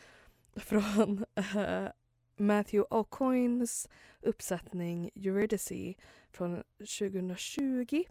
från 0.56 1.24
eh, 1.34 1.88
Matthew 2.36 2.88
O'Coins 2.90 3.88
uppsättning 4.20 5.10
Eurydice 5.14 5.94
från 6.30 6.62
2020. 6.78 8.04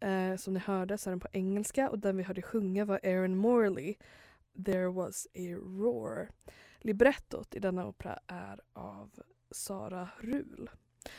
Eh, 0.00 0.36
som 0.36 0.54
ni 0.54 0.60
hörde 0.60 0.98
så 0.98 1.10
är 1.10 1.12
den 1.12 1.20
på 1.20 1.28
engelska 1.32 1.90
och 1.90 1.98
den 1.98 2.16
vi 2.16 2.22
hörde 2.22 2.42
sjunga 2.42 2.84
var 2.84 3.00
Aaron 3.02 3.36
Morley, 3.36 3.94
There 4.64 4.88
was 4.88 5.26
a 5.34 5.56
roar. 5.78 6.28
Librettot 6.78 7.54
i 7.54 7.58
denna 7.58 7.86
opera 7.86 8.18
är 8.26 8.60
av 8.72 9.10
Sara 9.50 10.08
Rul. 10.20 10.70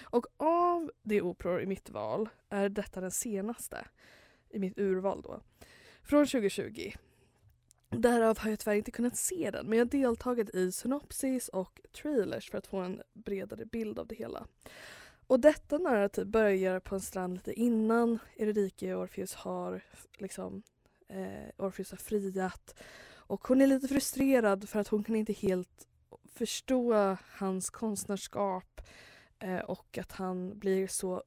Och 0.01 0.25
av 0.37 0.91
de 1.03 1.21
operor 1.21 1.61
i 1.61 1.65
mitt 1.65 1.89
val 1.89 2.29
är 2.49 2.69
detta 2.69 3.01
den 3.01 3.11
senaste 3.11 3.87
i 4.49 4.59
mitt 4.59 4.79
urval 4.79 5.21
då. 5.21 5.41
Från 6.03 6.25
2020. 6.25 6.91
Därav 7.89 8.37
har 8.37 8.49
jag 8.49 8.59
tyvärr 8.59 8.75
inte 8.75 8.91
kunnat 8.91 9.17
se 9.17 9.51
den 9.51 9.67
men 9.67 9.77
jag 9.77 9.85
har 9.85 9.91
deltagit 9.91 10.55
i 10.55 10.71
synopsis 10.71 11.49
och 11.49 11.81
trailers 12.01 12.49
för 12.49 12.57
att 12.57 12.67
få 12.67 12.77
en 12.77 13.01
bredare 13.13 13.65
bild 13.65 13.99
av 13.99 14.07
det 14.07 14.15
hela. 14.15 14.47
Och 15.31 15.39
detta 15.39 15.77
narrativ 15.77 16.23
typ 16.23 16.31
börjar 16.31 16.79
på 16.79 16.95
en 16.95 17.01
strand 17.01 17.33
lite 17.33 17.53
innan 17.53 18.19
Eurydike 18.37 18.93
och 18.93 19.01
Orpheus 19.01 19.33
har 19.33 19.83
liksom 20.17 20.63
eh, 21.07 21.49
Orpheus 21.65 21.91
har 21.91 21.97
friat 21.97 22.75
och 23.13 23.47
hon 23.47 23.61
är 23.61 23.67
lite 23.67 23.87
frustrerad 23.87 24.69
för 24.69 24.79
att 24.79 24.87
hon 24.87 25.03
kan 25.03 25.15
inte 25.15 25.33
helt 25.33 25.87
förstå 26.35 27.17
hans 27.37 27.69
konstnärskap 27.69 28.81
eh, 29.39 29.59
och 29.59 29.97
att 29.97 30.11
han 30.11 30.59
blir 30.59 30.87
så 30.87 31.23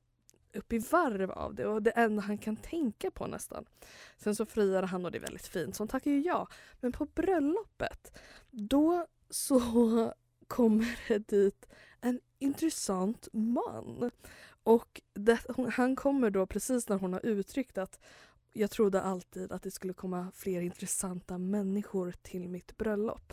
upp 0.54 0.72
i 0.72 0.78
varv 0.78 1.30
av 1.30 1.54
det 1.54 1.66
och 1.66 1.82
det 1.82 1.90
enda 1.90 2.22
han 2.22 2.38
kan 2.38 2.56
tänka 2.56 3.10
på 3.10 3.26
nästan. 3.26 3.64
Sen 4.16 4.34
så 4.34 4.46
friar 4.46 4.82
han 4.82 5.04
och 5.04 5.10
det 5.10 5.18
är 5.18 5.22
väldigt 5.22 5.46
fint, 5.46 5.76
så 5.76 5.80
hon 5.80 5.88
tackar 5.88 6.10
ju 6.10 6.20
ja. 6.20 6.48
Men 6.80 6.92
på 6.92 7.06
bröllopet, 7.06 8.18
då 8.50 9.06
så 9.30 9.60
kommer 10.46 10.98
det 11.08 11.18
dit 11.28 11.66
intressant 12.44 13.28
man. 13.32 14.10
Och 14.62 15.02
det, 15.14 15.40
hon, 15.48 15.70
han 15.70 15.96
kommer 15.96 16.30
då 16.30 16.46
precis 16.46 16.88
när 16.88 16.96
hon 16.96 17.12
har 17.12 17.26
uttryckt 17.26 17.78
att 17.78 18.00
jag 18.52 18.70
trodde 18.70 19.02
alltid 19.02 19.52
att 19.52 19.62
det 19.62 19.70
skulle 19.70 19.92
komma 19.92 20.32
fler 20.34 20.60
intressanta 20.60 21.38
människor 21.38 22.14
till 22.22 22.48
mitt 22.48 22.76
bröllop. 22.76 23.32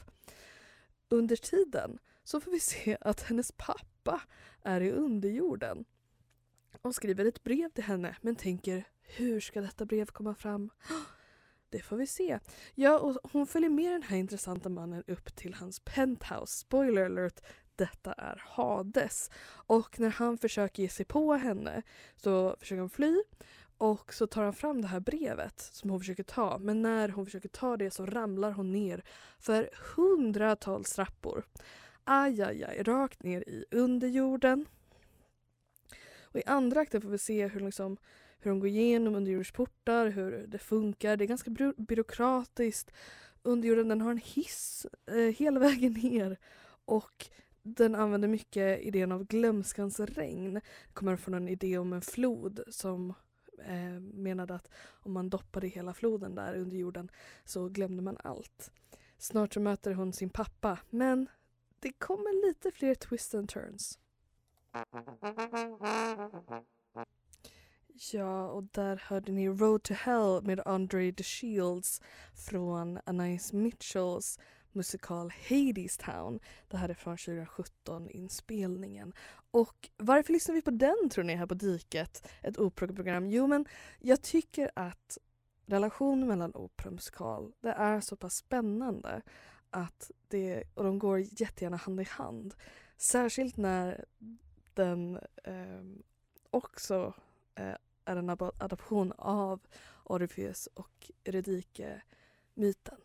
Under 1.09 1.35
tiden 1.35 1.99
så 2.23 2.41
får 2.41 2.51
vi 2.51 2.59
se 2.59 2.97
att 3.01 3.21
hennes 3.21 3.51
pappa 3.51 3.85
pappa 4.03 4.21
är 4.63 4.81
i 4.81 4.91
underjorden 4.91 5.85
och 6.81 6.95
skriver 6.95 7.25
ett 7.25 7.43
brev 7.43 7.69
till 7.69 7.83
henne 7.83 8.15
men 8.21 8.35
tänker 8.35 8.83
hur 9.01 9.39
ska 9.39 9.61
detta 9.61 9.85
brev 9.85 10.05
komma 10.05 10.35
fram? 10.35 10.69
Det 11.69 11.81
får 11.81 11.97
vi 11.97 12.07
se. 12.07 12.39
Ja, 12.75 12.99
och 12.99 13.31
hon 13.31 13.47
följer 13.47 13.69
med 13.69 13.91
den 13.91 14.03
här 14.03 14.17
intressanta 14.17 14.69
mannen 14.69 15.03
upp 15.07 15.35
till 15.35 15.53
hans 15.53 15.79
penthouse. 15.79 16.59
Spoiler 16.59 17.05
alert, 17.05 17.41
detta 17.81 18.13
är 18.13 18.43
Hades. 18.45 19.29
Och 19.67 19.99
när 19.99 20.09
han 20.09 20.37
försöker 20.37 20.83
ge 20.83 20.89
sig 20.89 21.05
på 21.05 21.33
henne 21.33 21.81
så 22.15 22.55
försöker 22.59 22.79
han 22.79 22.89
fly 22.89 23.23
och 23.81 24.13
så 24.13 24.27
tar 24.27 24.43
han 24.43 24.53
fram 24.53 24.81
det 24.81 24.87
här 24.87 24.99
brevet 24.99 25.69
som 25.73 25.89
hon 25.89 25.99
försöker 25.99 26.23
ta. 26.23 26.57
Men 26.57 26.81
när 26.81 27.09
hon 27.09 27.25
försöker 27.25 27.49
ta 27.49 27.77
det 27.77 27.91
så 27.91 28.05
ramlar 28.05 28.51
hon 28.51 28.71
ner 28.71 29.03
för 29.39 29.69
hundratals 29.95 30.93
trappor. 30.93 31.43
Aj, 32.03 32.41
aj, 32.41 32.63
aj, 32.63 32.83
rakt 32.83 33.23
ner 33.23 33.41
i 33.41 33.65
underjorden. 33.71 34.65
Och 36.21 36.39
i 36.39 36.43
andra 36.45 36.81
akten 36.81 37.01
får 37.01 37.09
vi 37.09 37.17
se 37.17 37.47
hur, 37.47 37.59
liksom, 37.59 37.97
hur 38.39 38.51
de 38.51 38.59
går 38.59 38.69
igenom 38.69 39.15
underjordsportar, 39.15 40.07
hur 40.07 40.45
det 40.47 40.59
funkar. 40.59 41.17
Det 41.17 41.23
är 41.23 41.27
ganska 41.27 41.49
by 41.49 41.73
byråkratiskt. 41.77 42.91
Underjorden 43.43 43.87
den 43.87 44.01
har 44.01 44.11
en 44.11 44.21
hiss 44.23 44.85
eh, 45.07 45.15
hela 45.15 45.59
vägen 45.59 45.93
ner 45.93 46.37
och 46.85 47.29
den 47.63 47.95
använder 47.95 48.27
mycket 48.27 48.81
idén 48.81 49.11
av 49.11 49.25
glömskans 49.25 49.99
regn. 49.99 50.53
Det 50.53 50.93
kommer 50.93 51.15
från 51.15 51.33
en 51.33 51.47
idé 51.47 51.77
om 51.77 51.93
en 51.93 52.01
flod 52.01 52.63
som 52.67 53.13
eh, 53.65 53.99
menade 53.99 54.55
att 54.55 54.69
om 54.91 55.13
man 55.13 55.29
doppade 55.29 55.67
hela 55.67 55.93
floden 55.93 56.35
där 56.35 56.55
under 56.55 56.77
jorden 56.77 57.11
så 57.45 57.69
glömde 57.69 58.01
man 58.01 58.17
allt. 58.23 58.71
Snart 59.17 59.53
så 59.53 59.59
möter 59.59 59.93
hon 59.93 60.13
sin 60.13 60.29
pappa 60.29 60.79
men 60.89 61.29
det 61.79 61.91
kommer 61.91 62.47
lite 62.47 62.71
fler 62.71 62.95
twists 62.95 63.35
and 63.35 63.49
turns. 63.49 63.99
Ja, 68.13 68.47
och 68.47 68.63
där 68.63 69.03
hörde 69.05 69.31
ni 69.31 69.49
Road 69.49 69.83
to 69.83 69.93
Hell 69.93 70.41
med 70.43 70.61
Andre 70.65 71.11
the 71.11 71.23
Shields 71.23 72.01
från 72.47 72.99
Anais 73.05 73.53
Mitchells 73.53 74.39
musikal 74.75 75.33
Hades 75.49 75.97
Town. 75.97 76.39
Det 76.67 76.77
här 76.77 76.89
är 76.89 76.93
från 76.93 77.17
2017 77.17 78.09
inspelningen. 78.09 79.13
Och 79.51 79.89
varför 79.97 80.33
lyssnar 80.33 80.55
vi 80.55 80.61
på 80.61 80.71
den 80.71 81.09
tror 81.11 81.23
ni 81.23 81.35
här 81.35 81.45
på 81.45 81.53
Diket? 81.53 82.27
Ett 82.41 82.57
operaprogram? 82.57 83.29
Jo 83.29 83.47
men 83.47 83.65
jag 83.99 84.21
tycker 84.21 84.71
att 84.75 85.17
relationen 85.65 86.27
mellan 86.27 86.55
opera 86.55 86.87
och 86.87 86.93
musikal 86.93 87.53
det 87.61 87.71
är 87.71 88.01
så 88.01 88.15
pass 88.15 88.35
spännande 88.35 89.21
att 89.69 90.11
det, 90.27 90.63
och 90.73 90.83
de 90.83 90.99
går 90.99 91.19
jättegärna 91.19 91.77
hand 91.77 92.01
i 92.01 92.03
hand. 92.03 92.55
Särskilt 92.97 93.57
när 93.57 94.05
den 94.73 95.19
eh, 95.43 95.83
också 96.49 97.13
eh, 97.55 97.75
är 98.05 98.15
en 98.15 98.29
adaption 98.29 99.13
av 99.17 99.59
Orpheus 100.03 100.67
och 100.73 101.11
Eurydike-myten. 101.23 102.97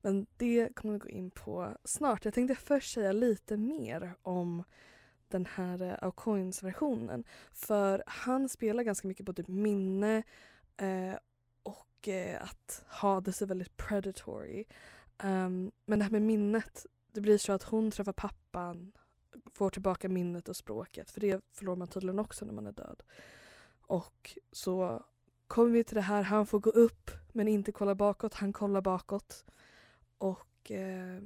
Men 0.00 0.26
det 0.36 0.68
kommer 0.74 0.94
vi 0.94 0.98
gå 0.98 1.08
in 1.08 1.30
på 1.30 1.76
snart. 1.84 2.24
Jag 2.24 2.34
tänkte 2.34 2.54
först 2.54 2.94
säga 2.94 3.12
lite 3.12 3.56
mer 3.56 4.14
om 4.22 4.64
den 5.28 5.46
här 5.46 5.82
eh, 5.82 5.94
Aucoins-versionen. 6.02 7.24
För 7.52 8.02
han 8.06 8.48
spelar 8.48 8.82
ganska 8.82 9.08
mycket 9.08 9.26
på 9.26 9.32
typ 9.32 9.48
minne 9.48 10.22
eh, 10.76 11.14
och 11.62 12.08
eh, 12.08 12.42
att 12.42 12.84
Hades 12.86 13.42
är 13.42 13.46
väldigt 13.46 13.76
predatory. 13.76 14.64
Um, 15.22 15.72
men 15.86 15.98
det 15.98 16.04
här 16.04 16.12
med 16.12 16.22
minnet, 16.22 16.86
det 17.12 17.20
blir 17.20 17.38
så 17.38 17.52
att 17.52 17.62
hon 17.62 17.90
träffar 17.90 18.12
pappan, 18.12 18.92
får 19.54 19.70
tillbaka 19.70 20.08
minnet 20.08 20.48
och 20.48 20.56
språket. 20.56 21.10
För 21.10 21.20
det 21.20 21.44
förlorar 21.52 21.76
man 21.76 21.88
tydligen 21.88 22.18
också 22.18 22.44
när 22.44 22.52
man 22.52 22.66
är 22.66 22.72
död. 22.72 23.02
Och 23.80 24.38
så 24.52 25.04
kommer 25.46 25.70
vi 25.70 25.84
till 25.84 25.94
det 25.94 26.00
här, 26.00 26.22
han 26.22 26.46
får 26.46 26.60
gå 26.60 26.70
upp 26.70 27.10
men 27.36 27.48
inte 27.48 27.72
kollar 27.72 27.94
bakåt, 27.94 28.34
han 28.34 28.52
kollar 28.52 28.80
bakåt. 28.80 29.44
Och 30.18 30.70
eh, 30.70 31.22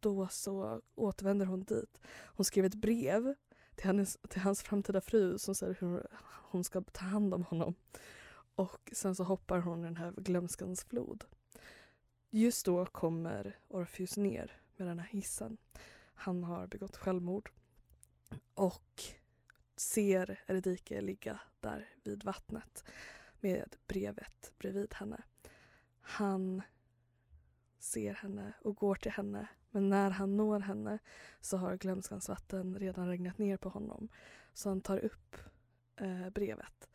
då 0.00 0.28
så 0.28 0.82
återvänder 0.94 1.46
hon 1.46 1.64
dit. 1.64 2.00
Hon 2.24 2.44
skrev 2.44 2.64
ett 2.64 2.74
brev 2.74 3.34
till, 3.74 3.86
hennes, 3.86 4.18
till 4.28 4.40
hans 4.40 4.62
framtida 4.62 5.00
fru 5.00 5.38
som 5.38 5.54
säger 5.54 5.76
hur 5.80 6.06
hon 6.22 6.64
ska 6.64 6.80
ta 6.80 7.04
hand 7.04 7.34
om 7.34 7.42
honom. 7.42 7.74
Och 8.54 8.90
sen 8.92 9.14
så 9.14 9.24
hoppar 9.24 9.58
hon 9.58 9.80
i 9.80 9.84
den 9.84 9.96
här 9.96 10.12
glömskans 10.16 10.84
flod. 10.84 11.24
Just 12.30 12.66
då 12.66 12.86
kommer 12.86 13.58
Orpheus 13.68 14.16
ner 14.16 14.60
med 14.76 14.88
den 14.88 14.98
här 14.98 15.08
hissen. 15.08 15.56
Han 16.14 16.44
har 16.44 16.66
begått 16.66 16.96
självmord 16.96 17.50
och 18.54 19.02
ser 19.76 20.42
Eridike 20.46 21.00
ligga 21.00 21.40
där 21.60 21.88
vid 22.02 22.24
vattnet 22.24 22.84
med 23.44 23.76
brevet 23.86 24.52
bredvid 24.58 24.94
henne. 24.94 25.22
Han 26.00 26.62
ser 27.78 28.14
henne 28.14 28.52
och 28.60 28.76
går 28.76 28.94
till 28.94 29.12
henne 29.12 29.48
men 29.70 29.88
när 29.88 30.10
han 30.10 30.36
når 30.36 30.60
henne 30.60 30.98
så 31.40 31.56
har 31.56 31.76
glömskans 31.76 32.28
vatten 32.28 32.78
redan 32.78 33.08
regnat 33.08 33.38
ner 33.38 33.56
på 33.56 33.68
honom. 33.68 34.08
Så 34.54 34.68
han 34.68 34.80
tar 34.80 34.98
upp 34.98 35.36
eh, 35.96 36.30
brevet 36.30 36.88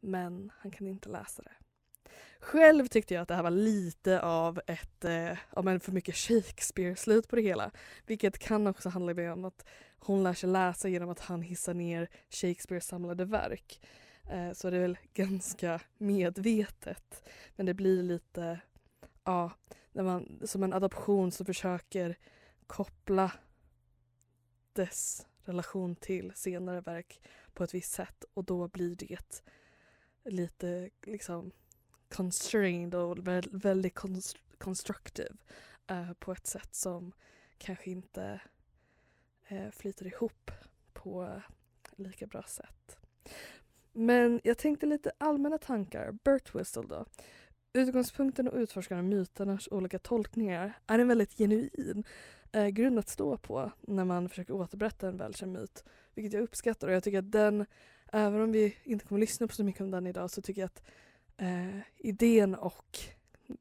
men 0.00 0.52
han 0.58 0.70
kan 0.70 0.86
inte 0.86 1.08
läsa 1.08 1.42
det. 1.42 1.52
Själv 2.40 2.86
tyckte 2.86 3.14
jag 3.14 3.22
att 3.22 3.28
det 3.28 3.34
här 3.34 3.42
var 3.42 3.50
lite 3.50 4.20
av 4.20 4.60
ett, 4.66 5.04
eh, 5.04 5.38
ja 5.56 5.80
för 5.80 5.92
mycket 5.92 6.16
Shakespeare-slut 6.16 7.28
på 7.28 7.36
det 7.36 7.42
hela. 7.42 7.70
Vilket 8.06 8.38
kan 8.38 8.66
också 8.66 8.88
handla 8.88 9.32
om 9.32 9.44
att 9.44 9.66
hon 9.98 10.22
lär 10.22 10.34
sig 10.34 10.50
läsa 10.50 10.88
genom 10.88 11.10
att 11.10 11.20
han 11.20 11.42
hissar 11.42 11.74
ner 11.74 12.08
Shakespeares 12.30 12.86
samlade 12.86 13.24
verk. 13.24 13.80
Eh, 14.28 14.52
så 14.52 14.70
det 14.70 14.76
är 14.76 14.80
väl 14.80 14.98
ganska 15.14 15.80
medvetet. 15.98 17.28
Men 17.56 17.66
det 17.66 17.74
blir 17.74 18.02
lite, 18.02 18.60
ja, 19.24 19.52
när 19.92 20.02
man, 20.02 20.40
som 20.44 20.62
en 20.62 20.72
adoption 20.72 21.32
som 21.32 21.46
försöker 21.46 22.18
koppla 22.66 23.32
dess 24.72 25.26
relation 25.44 25.96
till 25.96 26.32
senare 26.34 26.80
verk 26.80 27.20
på 27.54 27.64
ett 27.64 27.74
visst 27.74 27.92
sätt 27.92 28.24
och 28.34 28.44
då 28.44 28.68
blir 28.68 28.96
det 28.96 29.42
lite 30.24 30.90
liksom 31.02 31.52
constrained 32.08 32.94
och 32.94 33.28
väldigt 33.50 33.94
constructive 34.58 35.36
eh, 35.86 36.12
på 36.12 36.32
ett 36.32 36.46
sätt 36.46 36.74
som 36.74 37.12
kanske 37.58 37.90
inte 37.90 38.40
eh, 39.46 39.70
flyter 39.70 40.06
ihop 40.06 40.50
på 40.92 41.42
lika 41.96 42.26
bra 42.26 42.42
sätt. 42.42 43.03
Men 43.94 44.40
jag 44.44 44.58
tänkte 44.58 44.86
lite 44.86 45.12
allmänna 45.18 45.58
tankar. 45.58 46.12
Bert 46.24 46.54
Whistle 46.54 46.82
då. 46.88 47.04
Utgångspunkten 47.72 48.48
och 48.48 48.58
utforskaren 48.58 48.98
av 48.98 49.04
myternas 49.04 49.68
olika 49.70 49.98
tolkningar 49.98 50.78
är 50.86 50.98
en 50.98 51.08
väldigt 51.08 51.38
genuin 51.38 52.04
eh, 52.52 52.66
grund 52.66 52.98
att 52.98 53.08
stå 53.08 53.36
på 53.36 53.72
när 53.80 54.04
man 54.04 54.28
försöker 54.28 54.54
återberätta 54.54 55.08
en 55.08 55.16
välkänd 55.16 55.52
myt. 55.52 55.84
Vilket 56.14 56.32
jag 56.32 56.42
uppskattar 56.42 56.88
och 56.88 56.94
jag 56.94 57.02
tycker 57.02 57.18
att 57.18 57.32
den, 57.32 57.66
även 58.12 58.40
om 58.40 58.52
vi 58.52 58.76
inte 58.82 59.04
kommer 59.04 59.20
lyssna 59.20 59.46
på 59.46 59.54
så 59.54 59.64
mycket 59.64 59.80
om 59.80 59.90
den 59.90 60.06
idag, 60.06 60.30
så 60.30 60.42
tycker 60.42 60.60
jag 60.60 60.66
att 60.66 60.82
eh, 61.36 61.78
idén 61.96 62.54
och 62.54 62.98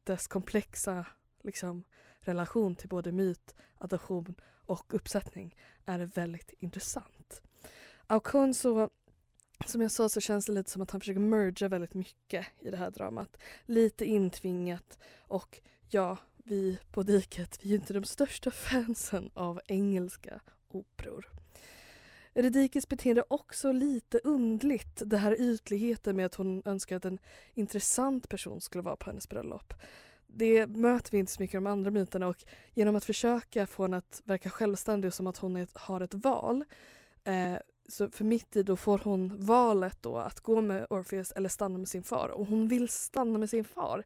dess 0.03 0.27
komplexa 0.27 1.05
liksom, 1.43 1.83
relation 2.19 2.75
till 2.75 2.89
både 2.89 3.11
myt, 3.11 3.55
adoption 3.77 4.35
och 4.65 4.93
uppsättning 4.93 5.55
är 5.85 5.99
väldigt 5.99 6.53
intressant. 6.59 7.41
Aukon 8.07 8.53
så 8.53 8.89
som 9.65 9.81
jag 9.81 9.91
sa 9.91 10.09
så 10.09 10.21
känns 10.21 10.45
det 10.45 10.51
lite 10.51 10.69
som 10.69 10.81
att 10.81 10.91
han 10.91 11.01
försöker 11.01 11.19
merga 11.19 11.67
väldigt 11.67 11.93
mycket 11.93 12.45
i 12.59 12.69
det 12.69 12.77
här 12.77 12.91
dramat. 12.91 13.37
Lite 13.65 14.05
intvingat 14.05 14.99
och 15.17 15.61
ja, 15.89 16.17
vi 16.43 16.79
på 16.91 17.03
diket, 17.03 17.59
vi 17.61 17.71
är 17.71 17.75
inte 17.75 17.93
de 17.93 18.03
största 18.03 18.51
fansen 18.51 19.29
av 19.33 19.61
engelska 19.67 20.41
operor. 20.69 21.29
Eridikes 22.35 22.89
beteende 22.89 23.21
är 23.21 23.33
också 23.33 23.71
lite 23.71 24.19
undligt. 24.23 25.01
Det 25.05 25.17
här 25.17 25.41
ytligheten 25.41 26.15
med 26.15 26.25
att 26.25 26.35
hon 26.35 26.61
önskar 26.65 26.95
att 26.95 27.05
en 27.05 27.19
intressant 27.53 28.29
person 28.29 28.61
skulle 28.61 28.81
vara 28.81 28.95
på 28.95 29.09
hennes 29.09 29.29
bröllop. 29.29 29.73
Det 30.27 30.67
möter 30.67 31.11
vi 31.11 31.17
inte 31.17 31.31
så 31.31 31.41
mycket 31.41 31.53
i 31.53 31.57
de 31.57 31.67
andra 31.67 31.91
myterna 31.91 32.27
och 32.27 32.43
genom 32.73 32.95
att 32.95 33.05
försöka 33.05 33.67
få 33.67 33.83
henne 33.83 33.97
att 33.97 34.21
verka 34.25 34.49
självständig 34.49 35.13
som 35.13 35.27
att 35.27 35.37
hon 35.37 35.67
har 35.73 36.01
ett 36.01 36.13
val 36.13 36.63
eh, 37.23 37.57
så 37.89 38.09
för 38.09 38.25
mitt 38.25 38.55
i 38.55 38.63
då 38.63 38.75
får 38.75 38.97
hon 38.97 39.45
valet 39.45 39.97
då 40.01 40.17
att 40.17 40.39
gå 40.39 40.61
med 40.61 40.87
Orpheus 40.89 41.31
eller 41.31 41.49
stanna 41.49 41.77
med 41.77 41.87
sin 41.87 42.03
far 42.03 42.29
och 42.29 42.45
hon 42.45 42.67
vill 42.67 42.89
stanna 42.89 43.37
med 43.37 43.49
sin 43.49 43.63
far 43.63 44.03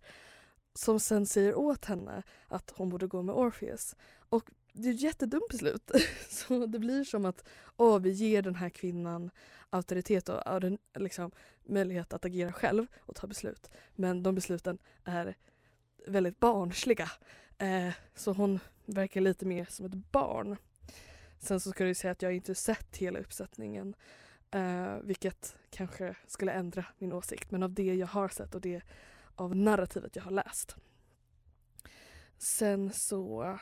som 0.74 1.00
sen 1.00 1.26
säger 1.26 1.58
åt 1.58 1.86
henne 1.86 2.24
att 2.48 2.74
hon 2.76 2.90
borde 2.90 3.08
gå 3.08 3.22
med 3.22 3.36
Orpheus. 3.36 3.96
Och 4.30 4.50
det 4.74 4.90
är 4.90 4.94
ett 4.94 5.02
jättedumt 5.02 5.48
beslut. 5.50 5.92
Så 6.30 6.66
det 6.66 6.80
blir 6.80 7.04
som 7.04 7.26
att 7.26 7.48
åh, 7.78 8.00
vi 8.00 8.10
ger 8.10 8.42
den 8.42 8.56
här 8.56 8.70
kvinnan 8.70 9.32
auktoritet 9.70 10.30
och, 10.30 10.64
liksom, 11.00 11.32
möjlighet 11.64 12.14
att 12.14 12.26
agera 12.26 12.54
själv 12.54 12.88
och 13.00 13.16
ta 13.16 13.28
beslut. 13.28 13.70
Men 13.96 14.24
de 14.24 14.36
besluten 14.36 14.78
är 15.04 15.36
väldigt 16.08 16.40
barnsliga. 16.40 17.12
Eh, 17.58 17.94
så 18.16 18.34
hon 18.34 18.60
verkar 18.86 19.22
lite 19.22 19.46
mer 19.46 19.66
som 19.70 19.86
ett 19.86 20.12
barn. 20.12 20.58
Sen 21.40 21.60
så 21.60 21.72
ska 21.72 21.88
jag 21.88 21.98
säga 21.98 22.12
att 22.12 22.22
jag 22.22 22.36
inte 22.36 22.56
sett 22.56 22.98
hela 22.98 23.20
uppsättningen. 23.20 23.96
Uh, 24.56 24.98
vilket 25.04 25.58
kanske 25.70 26.16
skulle 26.28 26.52
ändra 26.52 26.86
min 26.98 27.14
åsikt. 27.14 27.52
Men 27.52 27.64
av 27.64 27.74
det 27.74 27.94
jag 27.94 28.08
har 28.08 28.28
sett 28.28 28.56
och 28.56 28.62
det 28.62 28.82
av 29.36 29.56
narrativet 29.56 30.16
jag 30.16 30.24
har 30.24 30.32
läst. 30.32 30.76
Sen 32.38 32.92
så 32.94 33.60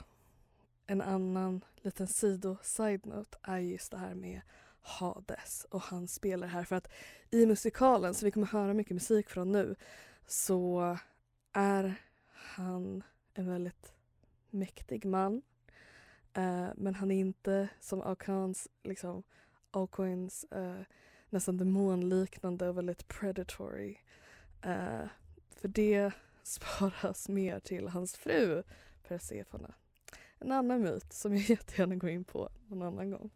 en 0.88 1.02
annan 1.02 1.66
liten 1.76 2.08
sido 2.08 2.58
side 2.62 3.06
note 3.06 3.38
är 3.42 3.58
just 3.58 3.92
det 3.92 3.98
här 3.98 4.16
med 4.16 4.42
Hades 4.82 5.66
och 5.70 5.82
han 5.82 6.08
spelar 6.08 6.48
här 6.48 6.64
för 6.64 6.76
att 6.76 6.88
i 7.32 7.46
musikalen 7.46 8.14
som 8.14 8.26
vi 8.26 8.32
kommer 8.32 8.48
höra 8.48 8.74
mycket 8.74 8.94
musik 8.94 9.30
från 9.30 9.52
nu 9.52 9.76
så 10.28 10.98
är 11.54 11.96
han 12.32 13.04
en 13.34 13.48
väldigt 13.50 13.94
mäktig 14.50 15.06
man. 15.06 15.42
Uh, 16.38 16.70
men 16.76 16.96
han 16.96 17.12
är 17.12 17.20
inte 17.20 17.70
som 17.80 18.02
Aukans, 18.02 18.68
liksom 18.84 19.24
Aucoins 19.72 20.46
uh, 20.56 20.82
nästan 21.30 21.58
demonliknande 21.58 22.70
och 22.70 22.78
väldigt 22.78 23.08
predatory. 23.08 23.98
Uh, 24.66 25.06
för 25.50 25.68
det 25.68 26.12
sparas 26.44 27.30
mer 27.30 27.60
till 27.60 27.88
hans 27.88 28.16
fru 28.16 28.64
Persefone. 29.08 29.74
En 30.40 30.52
annan 30.52 30.82
myt 30.82 31.14
som 31.14 31.34
jag 31.34 31.42
jättegärna 31.50 31.96
går 31.96 32.10
in 32.10 32.24
på 32.24 32.50
någon 32.68 32.82
annan 32.82 33.12
gång. 33.12 33.30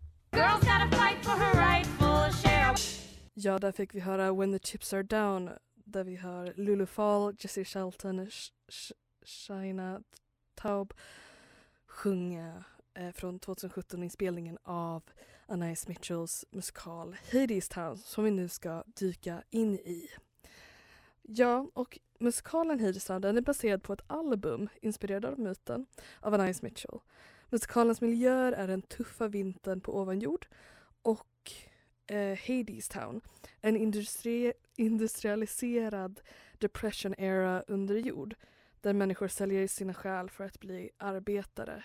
Ja, 3.34 3.60
där 3.60 3.72
fick 3.72 3.96
vi 3.96 4.00
höra 4.00 4.34
When 4.34 4.60
the 4.60 4.60
chips 4.60 4.94
are 4.94 5.04
down 5.04 5.50
där 5.76 6.04
vi 6.04 6.16
hör 6.16 6.54
Lulu 6.56 6.86
Fall, 6.86 7.36
Jessie 7.40 7.66
Shelton, 7.66 8.30
Sh 8.30 8.52
Sh 8.70 8.92
Shina 9.26 10.04
Taub 10.56 10.94
sjunga 11.86 12.48
eh, 12.48 12.79
Eh, 13.00 13.12
från 13.12 13.40
2017-inspelningen 13.40 14.58
av 14.64 15.04
Anais 15.48 15.88
Mitchells 15.88 16.46
musikal 16.52 17.16
Hades 17.32 17.70
Town 17.70 17.98
som 17.98 18.24
vi 18.24 18.32
nu 18.32 18.48
ska 18.48 18.84
dyka 18.88 19.44
in 19.50 19.76
i. 19.76 20.10
Ja, 21.22 21.68
och 21.74 22.00
musikalen 22.20 22.80
Hades 22.80 23.06
Town 23.06 23.22
den 23.22 23.38
är 23.38 23.42
baserad 23.42 23.84
på 23.84 23.94
ett 23.94 24.04
album 24.08 24.70
inspirerad 24.82 25.26
av 25.26 25.40
myten 25.40 25.86
av 26.20 26.34
Anais 26.34 26.62
Mitchell. 26.62 27.00
Musikalens 27.50 28.02
miljöer 28.02 28.52
är 28.52 28.68
den 28.68 28.82
tuffa 28.82 29.28
vintern 29.28 29.82
på 29.82 29.98
ovanjord 29.98 30.48
och 31.02 31.52
eh, 32.06 32.40
Hades 32.48 32.90
Town, 32.90 33.22
en 33.62 33.78
industri 33.78 34.54
industrialiserad 34.76 36.22
depression 36.58 37.16
era 37.18 37.64
under 37.68 37.96
jord 37.96 38.36
där 38.82 38.94
människor 38.94 39.28
säljer 39.28 39.68
sina 39.68 39.94
själ 39.94 40.30
för 40.30 40.44
att 40.44 40.60
bli 40.60 40.90
arbetare 40.98 41.84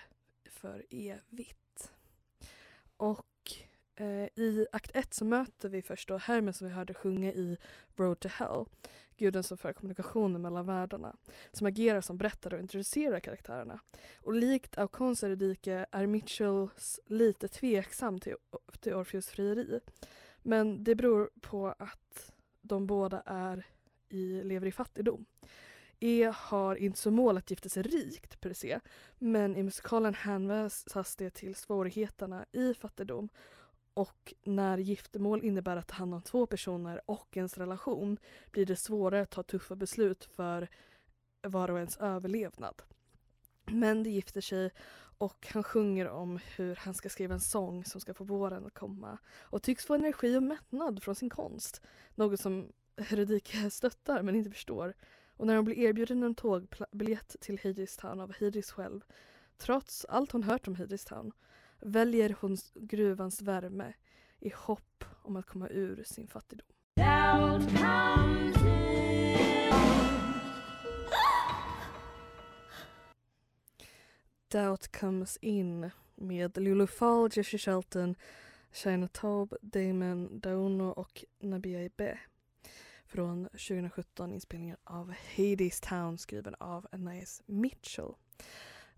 för 0.65 0.85
evigt. 0.89 1.91
Och 2.97 3.51
eh, 3.95 4.25
i 4.35 4.67
akt 4.71 4.91
1 4.93 5.13
så 5.13 5.25
möter 5.25 5.69
vi 5.69 5.81
först 5.81 6.07
då 6.07 6.17
Hermes 6.17 6.57
som 6.57 6.67
vi 6.67 6.73
hörde 6.73 6.93
sjunga 6.93 7.31
i 7.31 7.57
Road 7.95 8.19
to 8.19 8.27
Hell, 8.27 8.65
guden 9.17 9.43
som 9.43 9.57
för 9.57 9.73
kommunikationen 9.73 10.41
mellan 10.41 10.65
världarna, 10.65 11.15
som 11.51 11.67
agerar 11.67 12.01
som 12.01 12.17
berättare 12.17 12.55
och 12.55 12.61
introducerar 12.61 13.19
karaktärerna. 13.19 13.79
Och 14.21 14.33
likt 14.33 14.77
Aukons 14.77 15.23
eridike 15.23 15.85
är 15.91 16.05
Mitchells 16.05 16.99
lite 17.05 17.47
tveksam 17.47 18.19
till, 18.19 18.35
till 18.79 18.93
Orpheus 18.93 19.27
frieri. 19.29 19.79
Men 20.41 20.83
det 20.83 20.95
beror 20.95 21.29
på 21.41 21.67
att 21.67 22.33
de 22.61 22.87
båda 22.87 23.21
är 23.25 23.65
i, 24.09 24.43
lever 24.43 24.67
i 24.67 24.71
fattigdom. 24.71 25.25
E 25.99 26.33
har 26.35 26.75
inte 26.75 26.99
som 26.99 27.15
mål 27.15 27.37
att 27.37 27.49
gifta 27.51 27.69
sig 27.69 27.83
rikt 27.83 28.41
per 28.41 28.53
se, 28.53 28.79
men 29.17 29.55
i 29.55 29.63
musikalen 29.63 30.13
hänvisas 30.13 31.15
det 31.15 31.29
till 31.29 31.55
svårigheterna 31.55 32.45
i 32.51 32.73
fattigdom 32.73 33.29
och 33.93 34.33
när 34.43 34.77
giftermål 34.77 35.43
innebär 35.43 35.77
att 35.77 35.87
ta 35.87 35.95
hand 35.95 36.13
om 36.13 36.21
två 36.21 36.45
personer 36.45 37.01
och 37.05 37.37
ens 37.37 37.57
relation 37.57 38.17
blir 38.51 38.65
det 38.65 38.75
svårare 38.75 39.21
att 39.21 39.29
ta 39.29 39.43
tuffa 39.43 39.75
beslut 39.75 40.25
för 40.25 40.69
var 41.41 41.71
och 41.71 41.77
ens 41.77 41.97
överlevnad. 41.97 42.81
Men 43.65 44.03
de 44.03 44.09
gifter 44.09 44.41
sig 44.41 44.71
och 45.17 45.47
han 45.53 45.63
sjunger 45.63 46.07
om 46.07 46.39
hur 46.55 46.75
han 46.75 46.93
ska 46.93 47.09
skriva 47.09 47.33
en 47.33 47.39
sång 47.39 47.85
som 47.85 48.01
ska 48.01 48.13
få 48.13 48.23
våren 48.23 48.65
att 48.65 48.73
komma 48.73 49.17
och 49.37 49.63
tycks 49.63 49.85
få 49.85 49.93
energi 49.93 50.37
och 50.37 50.43
mättnad 50.43 51.03
från 51.03 51.15
sin 51.15 51.29
konst. 51.29 51.81
Något 52.15 52.39
som 52.39 52.71
Rudike 52.95 53.69
stöttar 53.69 54.21
men 54.21 54.35
inte 54.35 54.51
förstår. 54.51 54.93
Och 55.37 55.47
när 55.47 55.55
hon 55.55 55.65
blir 55.65 55.77
erbjuden 55.77 56.23
en 56.23 56.35
tågbiljett 56.35 57.35
till 57.39 57.59
Hades 57.63 57.97
Town 57.97 58.19
av 58.19 58.33
Hades 58.39 58.71
själv, 58.71 59.01
trots 59.57 60.05
allt 60.05 60.31
hon 60.31 60.43
hört 60.43 60.67
om 60.67 60.75
Hades 60.75 61.05
Town, 61.05 61.31
väljer 61.79 62.35
hon 62.41 62.57
gruvans 62.75 63.41
värme 63.41 63.93
i 64.39 64.49
hopp 64.55 65.05
om 65.21 65.35
att 65.35 65.45
komma 65.45 65.69
ur 65.69 66.03
sin 66.05 66.27
fattigdom. 66.27 66.67
Doubt 74.51 74.99
comes 74.99 75.37
in 75.41 75.91
med 76.15 76.57
Lulu 76.57 76.87
Fall, 76.87 77.29
Jessie 77.33 77.59
Shelton, 77.59 78.15
China 78.71 79.07
Taub, 79.07 79.55
Damon 79.61 80.39
Dauno 80.39 80.89
och 80.89 81.25
Nabia 81.39 81.83
Ibe 81.83 82.19
från 83.15 83.43
2017 83.43 84.31
inspelningen 84.31 84.77
av 84.83 85.13
Hades 85.37 85.81
Town 85.81 86.17
skriven 86.17 86.55
av 86.55 86.87
Anais 86.91 87.41
Mitchell. 87.45 88.13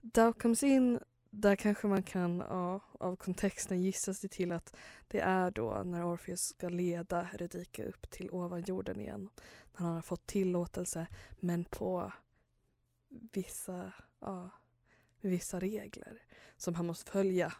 Doubt 0.02 0.42
comes 0.42 0.64
in 0.64 1.00
där 1.30 1.56
kanske 1.56 1.88
man 1.88 2.04
kan 2.04 2.38
ja, 2.38 2.82
av 3.00 3.16
kontexten 3.16 3.82
gissa 3.82 4.14
sig 4.14 4.30
till 4.30 4.52
att 4.52 4.76
det 5.08 5.20
är 5.20 5.52
då 5.52 5.84
när 5.86 6.06
Orpheus 6.06 6.42
ska 6.42 6.70
leda 6.70 7.30
Redika 7.34 7.86
upp 7.86 8.10
till 8.10 8.32
ovanjorden 8.32 9.02
igen. 9.02 9.30
När 9.78 9.86
han 9.86 9.96
har 9.96 10.02
fått 10.02 10.28
tillåtelse 10.28 11.08
men 11.40 11.66
på 11.66 12.12
vissa, 13.10 13.94
ja, 14.20 14.50
vissa 15.22 15.60
regler 15.60 16.22
som 16.58 16.76
han 16.76 16.86
måste 16.86 17.12
följa. 17.12 17.54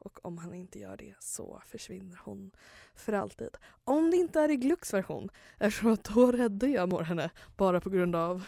Och 0.00 0.24
om 0.24 0.38
han 0.38 0.54
inte 0.54 0.78
gör 0.78 0.96
det 0.96 1.14
så 1.20 1.62
försvinner 1.66 2.20
hon 2.24 2.50
för 2.94 3.12
alltid. 3.12 3.56
Om 3.84 4.10
det 4.10 4.16
inte 4.16 4.40
är 4.40 4.50
i 4.50 4.56
Glucks 4.56 4.94
version 4.94 5.30
eftersom 5.58 5.92
att 5.92 6.04
då 6.04 6.32
räddar 6.32 6.68
jag 6.68 6.88
mår 6.88 7.02
henne 7.02 7.30
bara 7.56 7.80
på 7.80 7.90
grund 7.90 8.16
av 8.16 8.44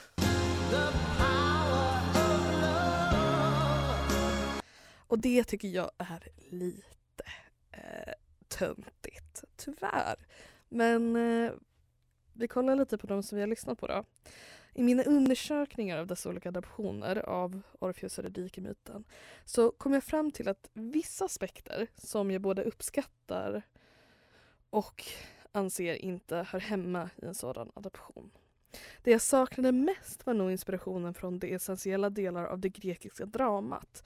Och 5.12 5.18
det 5.18 5.44
tycker 5.44 5.68
jag 5.68 5.90
är 5.98 6.28
lite 6.50 7.24
eh, 7.70 8.12
töntigt, 8.48 9.44
tyvärr. 9.56 10.26
Men 10.68 11.16
eh, 11.16 11.52
vi 12.32 12.48
kollar 12.48 12.76
lite 12.76 12.98
på 12.98 13.06
de 13.06 13.22
som 13.22 13.36
vi 13.36 13.42
har 13.42 13.48
lyssnat 13.48 13.78
på 13.78 13.86
då. 13.86 14.04
I 14.74 14.82
mina 14.82 15.02
undersökningar 15.02 15.98
av 15.98 16.06
dessa 16.06 16.28
olika 16.28 16.48
adaptioner 16.48 17.28
av 17.28 17.62
Orpheus 17.78 18.18
och 18.18 18.24
Eurydike-myten 18.24 19.04
så 19.44 19.70
kom 19.70 19.92
jag 19.92 20.04
fram 20.04 20.30
till 20.30 20.48
att 20.48 20.70
vissa 20.72 21.24
aspekter 21.24 21.86
som 21.94 22.30
jag 22.30 22.42
både 22.42 22.62
uppskattar 22.62 23.62
och 24.70 25.04
anser 25.52 25.94
inte 25.94 26.36
hör 26.36 26.60
hemma 26.60 27.10
i 27.22 27.26
en 27.26 27.34
sådan 27.34 27.70
adaption. 27.74 28.30
Det 29.02 29.10
jag 29.10 29.20
saknade 29.20 29.72
mest 29.72 30.26
var 30.26 30.34
nog 30.34 30.50
inspirationen 30.50 31.14
från 31.14 31.38
de 31.38 31.54
essentiella 31.54 32.10
delar 32.10 32.44
av 32.44 32.58
det 32.58 32.68
grekiska 32.68 33.26
dramat 33.26 34.04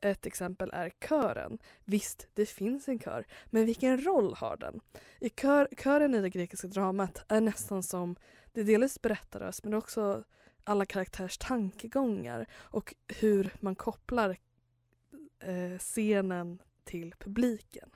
ett 0.00 0.26
exempel 0.26 0.70
är 0.72 0.90
kören. 1.08 1.58
Visst, 1.84 2.28
det 2.34 2.46
finns 2.46 2.88
en 2.88 2.98
kör, 2.98 3.26
men 3.46 3.66
vilken 3.66 4.04
roll 4.04 4.34
har 4.34 4.56
den? 4.56 4.80
I 5.20 5.30
kör, 5.30 5.68
kören 5.78 6.14
i 6.14 6.20
det 6.20 6.30
grekiska 6.30 6.68
dramat 6.68 7.24
är 7.28 7.40
nästan 7.40 7.82
som, 7.82 8.16
det 8.52 8.60
är 8.60 8.64
delvis 8.64 9.02
berättarröst 9.02 9.64
men 9.64 9.74
också 9.74 10.24
alla 10.64 10.86
karaktärs 10.86 11.38
tankegångar 11.38 12.46
och 12.52 12.94
hur 13.08 13.54
man 13.60 13.74
kopplar 13.74 14.36
eh, 15.38 15.78
scenen 15.78 16.58
till 16.84 17.14
publiken. 17.18 17.90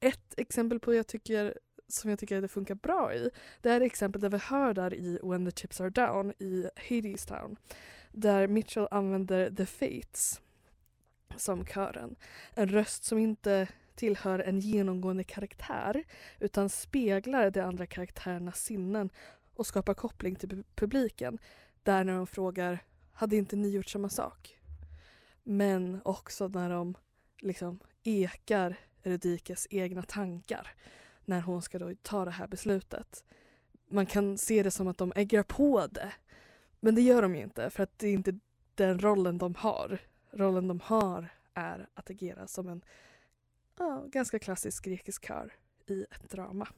Ett 0.00 0.34
exempel 0.36 0.80
på 0.80 0.94
jag 0.94 1.06
tycker, 1.06 1.58
som 1.88 2.10
jag 2.10 2.18
tycker 2.18 2.36
att 2.36 2.42
det 2.42 2.48
funkar 2.48 2.74
bra 2.74 3.14
i, 3.14 3.30
det 3.60 3.70
är 3.70 3.80
exempel 3.80 4.20
där 4.20 4.28
vi 4.28 4.38
hör 4.38 4.74
där 4.74 4.94
i 4.94 5.18
When 5.22 5.50
the 5.50 5.60
chips 5.60 5.80
are 5.80 5.90
down 5.90 6.32
i 6.38 6.68
Hades 6.88 7.26
Town. 7.26 7.56
Där 8.12 8.48
Mitchell 8.48 8.88
använder 8.90 9.50
the 9.50 9.66
fates 9.66 10.40
som 11.36 11.66
kören. 11.66 12.16
En 12.54 12.68
röst 12.68 13.04
som 13.04 13.18
inte 13.18 13.68
tillhör 13.96 14.38
en 14.38 14.60
genomgående 14.60 15.24
karaktär 15.24 16.04
utan 16.38 16.68
speglar 16.68 17.50
de 17.50 17.60
andra 17.60 17.86
karaktärernas 17.86 18.62
sinnen 18.62 19.10
och 19.54 19.66
skapar 19.66 19.94
koppling 19.94 20.36
till 20.36 20.64
publiken. 20.74 21.38
Där 21.82 22.04
när 22.04 22.16
de 22.16 22.26
frågar 22.26 22.78
“Hade 23.12 23.36
inte 23.36 23.56
ni 23.56 23.68
gjort 23.68 23.88
samma 23.88 24.08
sak?” 24.08 24.58
Men 25.42 26.00
också 26.04 26.48
när 26.48 26.70
de 26.70 26.94
liksom 27.40 27.80
ekar 28.02 28.76
Eurydikes 29.04 29.66
egna 29.70 30.02
tankar 30.02 30.74
när 31.24 31.40
hon 31.40 31.62
ska 31.62 31.78
då 31.78 31.92
ta 32.02 32.24
det 32.24 32.30
här 32.30 32.46
beslutet. 32.46 33.24
Man 33.88 34.06
kan 34.06 34.38
se 34.38 34.62
det 34.62 34.70
som 34.70 34.88
att 34.88 34.98
de 34.98 35.12
äggar 35.16 35.42
på 35.42 35.86
det. 35.86 36.12
Men 36.80 36.94
det 36.94 37.00
gör 37.00 37.22
de 37.22 37.36
ju 37.36 37.42
inte 37.42 37.70
för 37.70 37.82
att 37.82 37.98
det 37.98 38.08
är 38.08 38.12
inte 38.12 38.38
den 38.74 38.98
rollen 38.98 39.38
de 39.38 39.54
har 39.54 40.00
rollen 40.36 40.68
de 40.68 40.80
har 40.80 41.28
är 41.54 41.88
att 41.94 42.10
agera 42.10 42.46
som 42.46 42.68
en 42.68 42.84
ja, 43.78 44.04
ganska 44.06 44.38
klassisk 44.38 44.84
grekisk 44.84 45.26
kör 45.26 45.52
i 45.86 46.02
ett 46.10 46.30
drama. 46.30 46.68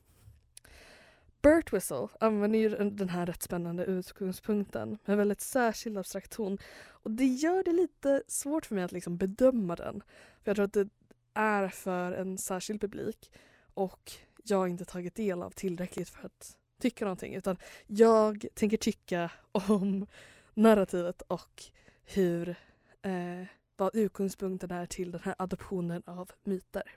Burt 1.43 1.73
Whistle 1.73 2.09
använder 2.21 2.59
ju 2.59 2.69
den 2.91 3.09
här 3.09 3.27
rätt 3.27 3.43
spännande 3.43 3.85
utgångspunkten 3.85 4.99
med 5.05 5.17
väldigt 5.17 5.41
särskild 5.41 5.99
abstrakt 5.99 6.33
ton 6.33 6.59
och 6.87 7.11
det 7.11 7.27
gör 7.27 7.65
det 7.65 7.73
lite 7.73 8.23
svårt 8.27 8.67
för 8.67 8.75
mig 8.75 8.85
att 8.85 8.93
liksom 8.93 9.17
bedöma 9.17 9.77
den. 9.77 10.03
För 10.43 10.51
Jag 10.51 10.57
tror 10.57 10.65
att 10.65 10.73
det 10.73 10.89
är 11.35 11.69
för 11.69 12.13
en 12.13 12.39
särskild 12.39 12.81
publik 12.81 13.33
och 13.75 14.13
jag 14.45 14.59
har 14.59 14.67
inte 14.67 14.85
tagit 14.85 15.15
del 15.15 15.43
av 15.43 15.51
tillräckligt 15.51 16.09
för 16.09 16.27
att 16.27 16.57
tycka 16.81 17.05
någonting 17.05 17.35
utan 17.35 17.57
jag 17.87 18.47
tänker 18.55 18.77
tycka 18.77 19.31
om 19.53 20.07
narrativet 20.55 21.23
och 21.23 21.65
hur 22.05 22.49
eh, 23.03 23.47
vad 23.79 23.95
utgångspunkten 23.95 24.71
är 24.71 24.87
till 24.87 25.11
den 25.11 25.21
här 25.25 25.35
adoptionen 25.39 26.03
av 26.07 26.31
myter. 26.45 26.95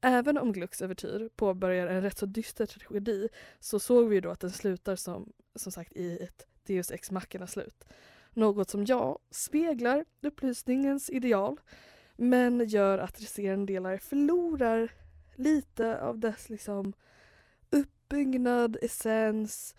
Även 0.00 0.38
om 0.38 0.52
Glucks 0.52 0.82
övertyr 0.82 1.28
påbörjar 1.36 1.86
en 1.86 2.02
rätt 2.02 2.18
så 2.18 2.26
dyster 2.26 2.66
tragedi 2.66 3.28
så 3.60 3.78
såg 3.80 4.08
vi 4.08 4.14
ju 4.14 4.20
då 4.20 4.30
att 4.30 4.40
den 4.40 4.50
slutar 4.50 4.96
som, 4.96 5.32
som 5.54 5.72
sagt 5.72 5.92
i 5.92 6.18
ett 6.18 6.46
Deus 6.66 6.90
ex 6.90 7.10
machina 7.10 7.46
slut. 7.46 7.84
Något 8.30 8.70
som 8.70 8.84
ja, 8.84 9.18
speglar 9.30 10.04
upplysningens 10.22 11.10
ideal 11.10 11.60
men 12.16 12.68
gör 12.68 12.98
att 12.98 13.20
resterande 13.20 13.72
delar 13.72 13.98
förlorar 13.98 14.92
lite 15.34 16.00
av 16.00 16.18
dess 16.18 16.48
liksom 16.48 16.92
uppbyggnad, 17.70 18.76
essens 18.82 19.74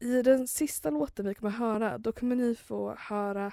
i 0.00 0.22
den 0.22 0.48
sista 0.48 0.90
låten 0.90 1.28
vi 1.28 1.34
kommer 1.34 1.50
höra 1.50 1.98
då 1.98 2.12
kommer 2.12 2.36
ni 2.36 2.54
få 2.54 2.94
höra 2.98 3.52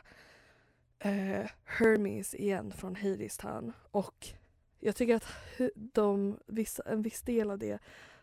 eh, 0.99 1.49
Hermes 1.63 2.35
igen 2.35 2.71
från 2.71 2.95
Hades 2.95 3.37
Town 3.37 3.73
och 3.91 4.27
jag 4.79 4.95
tycker 4.95 5.15
att 5.15 5.27
de, 5.75 6.39
vissa, 6.45 6.83
en 6.85 7.01
viss 7.01 7.21
del 7.21 7.51
av 7.51 7.57
det 7.57 7.79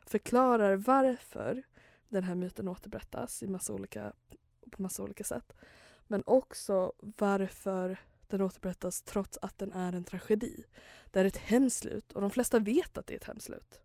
förklarar 0.06 0.76
varför 0.76 1.62
den 2.08 2.24
här 2.24 2.34
myten 2.34 2.68
återberättas 2.68 3.42
i 3.42 3.46
massa 3.46 3.72
olika, 3.72 4.12
på 4.70 4.82
massa 4.82 5.02
olika 5.02 5.24
sätt. 5.24 5.52
Men 6.06 6.22
också 6.26 6.92
varför 6.98 7.96
den 8.26 8.40
återberättas 8.40 9.02
trots 9.02 9.38
att 9.42 9.58
den 9.58 9.72
är 9.72 9.92
en 9.92 10.04
tragedi. 10.04 10.64
Det 11.10 11.20
är 11.20 11.24
ett 11.24 11.36
hemskt 11.36 11.76
slut 11.76 12.12
och 12.12 12.20
de 12.20 12.30
flesta 12.30 12.58
vet 12.58 12.98
att 12.98 13.06
det 13.06 13.14
är 13.14 13.18
ett 13.18 13.24
hemskt 13.24 13.46
slut. 13.46 13.80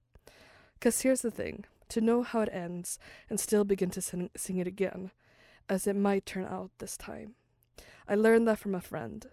Cause 0.79 1.07
here's 1.07 1.21
the 1.21 1.31
thing, 1.31 1.67
to 1.89 2.01
know 2.01 2.23
how 2.23 2.41
it 2.41 2.49
ends 2.51 2.99
and 3.29 3.39
still 3.39 3.63
begin 3.63 3.89
to 3.91 4.01
sing, 4.01 4.29
sing 4.35 4.57
it 4.57 4.67
again, 4.67 5.11
as 5.67 5.87
it 5.87 5.95
might 5.95 6.25
turn 6.25 6.45
out 6.45 6.71
this 6.77 6.97
time. 6.97 7.35
I 8.07 8.15
learned 8.15 8.47
that 8.47 8.59
from 8.59 8.75
a 8.75 8.81
friend. 8.81 9.25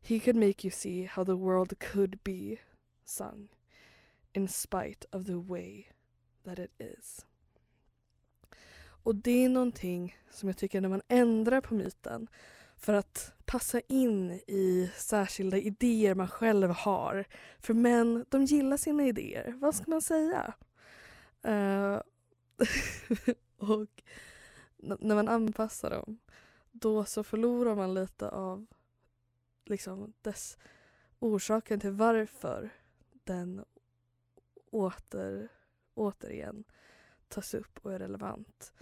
He 0.00 0.20
could 0.20 0.36
make 0.36 0.64
you 0.64 0.70
see 0.70 1.04
how 1.04 1.24
the 1.24 1.36
world 1.36 1.78
could 1.78 2.22
be 2.24 2.58
sung, 3.04 3.48
in 4.34 4.48
spite 4.48 5.06
of 5.12 5.26
the 5.26 5.38
way 5.38 5.88
that 6.44 6.58
it 6.58 6.70
is. 6.78 7.24
Och 9.02 9.14
det 9.14 9.44
är 9.44 9.48
någonting 9.48 10.16
som 10.30 10.48
jag 10.48 10.56
tycker 10.56 10.80
när 10.80 10.88
man 10.88 11.02
ändrar 11.08 11.60
på 11.60 11.74
myten 11.74 12.28
för 12.76 12.94
att 12.94 13.32
passa 13.44 13.80
in 13.80 14.32
i 14.32 14.90
särskilda 14.96 15.58
idéer 15.58 16.14
man 16.14 16.28
själv 16.28 16.70
har. 16.70 17.24
För 17.58 17.74
män, 17.74 18.24
de 18.28 18.44
gillar 18.44 18.76
sina 18.76 19.06
idéer. 19.06 19.54
Vad 19.60 19.74
ska 19.74 19.90
man 19.90 20.02
säga? 20.02 20.54
Uh, 21.48 22.00
och 23.56 24.02
när 24.76 25.14
man 25.14 25.28
anpassar 25.28 25.90
dem 25.90 26.18
då 26.70 27.04
så 27.04 27.24
förlorar 27.24 27.74
man 27.74 27.94
lite 27.94 28.28
av 28.28 28.66
liksom 29.64 30.12
dess 30.22 30.58
orsaken 31.18 31.80
till 31.80 31.90
varför 31.90 32.70
den 33.12 33.64
åter, 34.70 35.48
återigen 35.94 36.64
tas 37.28 37.54
upp 37.54 37.78
och 37.82 37.92
är 37.94 37.98
relevant. 37.98 38.72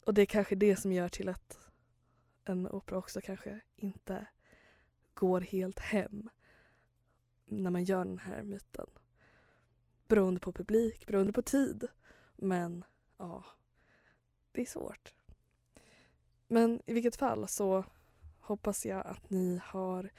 Och 0.00 0.14
det 0.14 0.22
är 0.22 0.26
kanske 0.26 0.54
det 0.54 0.76
som 0.76 0.92
gör 0.92 1.08
till 1.08 1.28
att 1.28 1.70
en 2.44 2.68
opera 2.68 2.98
också 2.98 3.20
kanske 3.20 3.60
inte 3.76 4.26
går 5.14 5.40
helt 5.40 5.78
hem 5.78 6.30
när 7.44 7.70
man 7.70 7.84
gör 7.84 8.04
den 8.04 8.18
här 8.18 8.42
myten. 8.42 8.86
Beroende 10.12 10.40
på 10.40 10.52
publik, 10.52 11.06
beroende 11.06 11.32
på 11.32 11.42
tid. 11.42 11.88
Men 12.36 12.84
ja, 13.16 13.44
det 14.52 14.60
är 14.60 14.66
svårt. 14.66 15.14
Men 16.48 16.82
i 16.86 16.92
vilket 16.92 17.16
fall 17.16 17.48
så 17.48 17.84
hoppas 18.40 18.86
jag 18.86 19.06
att 19.06 19.30
ni 19.30 19.60
har 19.64 20.10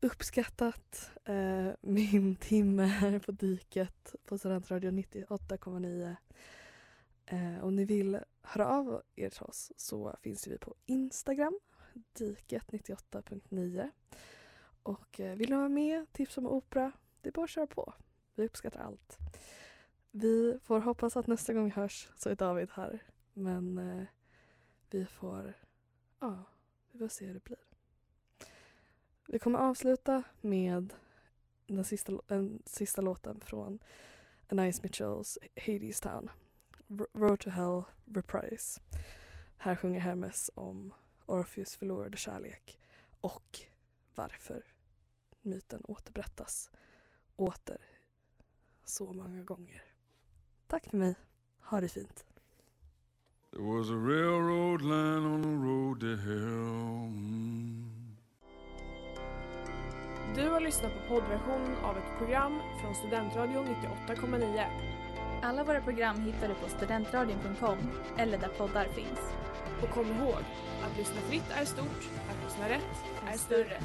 uppskattat 0.00 1.10
eh, 1.24 1.68
min 1.80 2.36
timme 2.36 2.84
här 2.84 3.18
på 3.18 3.32
diket 3.32 4.14
på 4.24 4.38
Studentradion 4.38 4.98
98,9. 4.98 6.16
Eh, 7.26 7.64
om 7.64 7.76
ni 7.76 7.84
vill 7.84 8.18
höra 8.42 8.68
av 8.68 9.02
er 9.16 9.30
till 9.30 9.42
oss 9.42 9.72
så 9.76 10.16
finns 10.22 10.46
vi 10.46 10.58
på 10.58 10.74
Instagram, 10.86 11.58
diket98.9. 12.18 13.90
Och 14.82 15.20
eh, 15.20 15.36
vill 15.36 15.50
ni 15.50 15.56
vara 15.56 15.68
med, 15.68 16.12
tips 16.12 16.38
om 16.38 16.46
opera, 16.46 16.92
det 17.20 17.28
är 17.28 17.32
bara 17.32 17.44
att 17.44 17.50
köra 17.50 17.66
på. 17.66 17.94
Vi 18.34 18.46
uppskattar 18.46 18.80
allt. 18.80 19.23
Vi 20.16 20.58
får 20.62 20.80
hoppas 20.80 21.16
att 21.16 21.26
nästa 21.26 21.52
gång 21.52 21.64
vi 21.64 21.70
hörs 21.70 22.08
så 22.16 22.30
är 22.30 22.34
David 22.34 22.70
här. 22.72 23.02
Men 23.32 23.78
eh, 23.78 24.06
vi 24.90 25.06
får, 25.06 25.54
ja, 26.20 26.44
vi 26.92 26.98
får 26.98 27.08
se 27.08 27.26
hur 27.26 27.34
det 27.34 27.44
blir. 27.44 27.58
Vi 29.26 29.38
kommer 29.38 29.58
avsluta 29.58 30.22
med 30.40 30.94
den 31.66 31.84
sista, 31.84 32.12
den 32.26 32.62
sista 32.66 33.02
låten 33.02 33.40
från 33.40 33.78
Anais 34.48 34.82
Mitchells 34.82 35.38
Hades 35.66 36.00
Town. 36.00 36.30
Road 37.12 37.40
to 37.40 37.50
Hell 37.50 37.82
Reprise. 38.04 38.80
Här 39.56 39.76
sjunger 39.76 40.00
Hermes 40.00 40.50
om 40.54 40.94
Orpheus 41.26 41.76
förlorade 41.76 42.16
kärlek 42.16 42.78
och 43.20 43.60
varför 44.14 44.64
myten 45.42 45.84
återberättas 45.84 46.70
åter 47.36 47.80
så 48.84 49.12
många 49.12 49.42
gånger. 49.42 49.93
Tack 50.66 50.90
för 50.90 50.96
mig. 50.96 51.14
Ha 51.60 51.80
det 51.80 51.88
fint. 51.88 52.24
There 53.52 53.62
was 53.62 53.90
a 53.90 53.94
railroad 53.94 54.82
line 54.82 55.26
on 55.26 55.42
the 55.42 55.48
road 55.48 56.00
to 56.00 56.06
hell. 56.06 57.08
Mm. 57.08 57.84
Du 60.34 60.48
har 60.48 60.60
lyssnat 60.60 60.92
på 60.92 61.08
poddversionen 61.08 61.76
av 61.76 61.98
ett 61.98 62.18
program 62.18 62.60
från 62.80 62.94
Studentradion 62.94 63.66
98,9. 64.08 64.66
Alla 65.42 65.64
våra 65.64 65.80
program 65.80 66.20
hittar 66.20 66.48
du 66.48 66.54
på 66.54 66.68
studentradion.com 66.68 67.78
eller 68.18 68.38
där 68.38 68.48
poddar 68.48 68.84
finns. 68.84 69.20
Och 69.82 69.90
kom 69.90 70.06
ihåg, 70.06 70.42
att 70.84 70.98
lyssna 70.98 71.20
fritt 71.20 71.50
är 71.50 71.64
stort, 71.64 72.10
att 72.30 72.44
lyssna 72.44 72.68
rätt 72.68 73.04
är 73.32 73.38
större. 73.38 73.80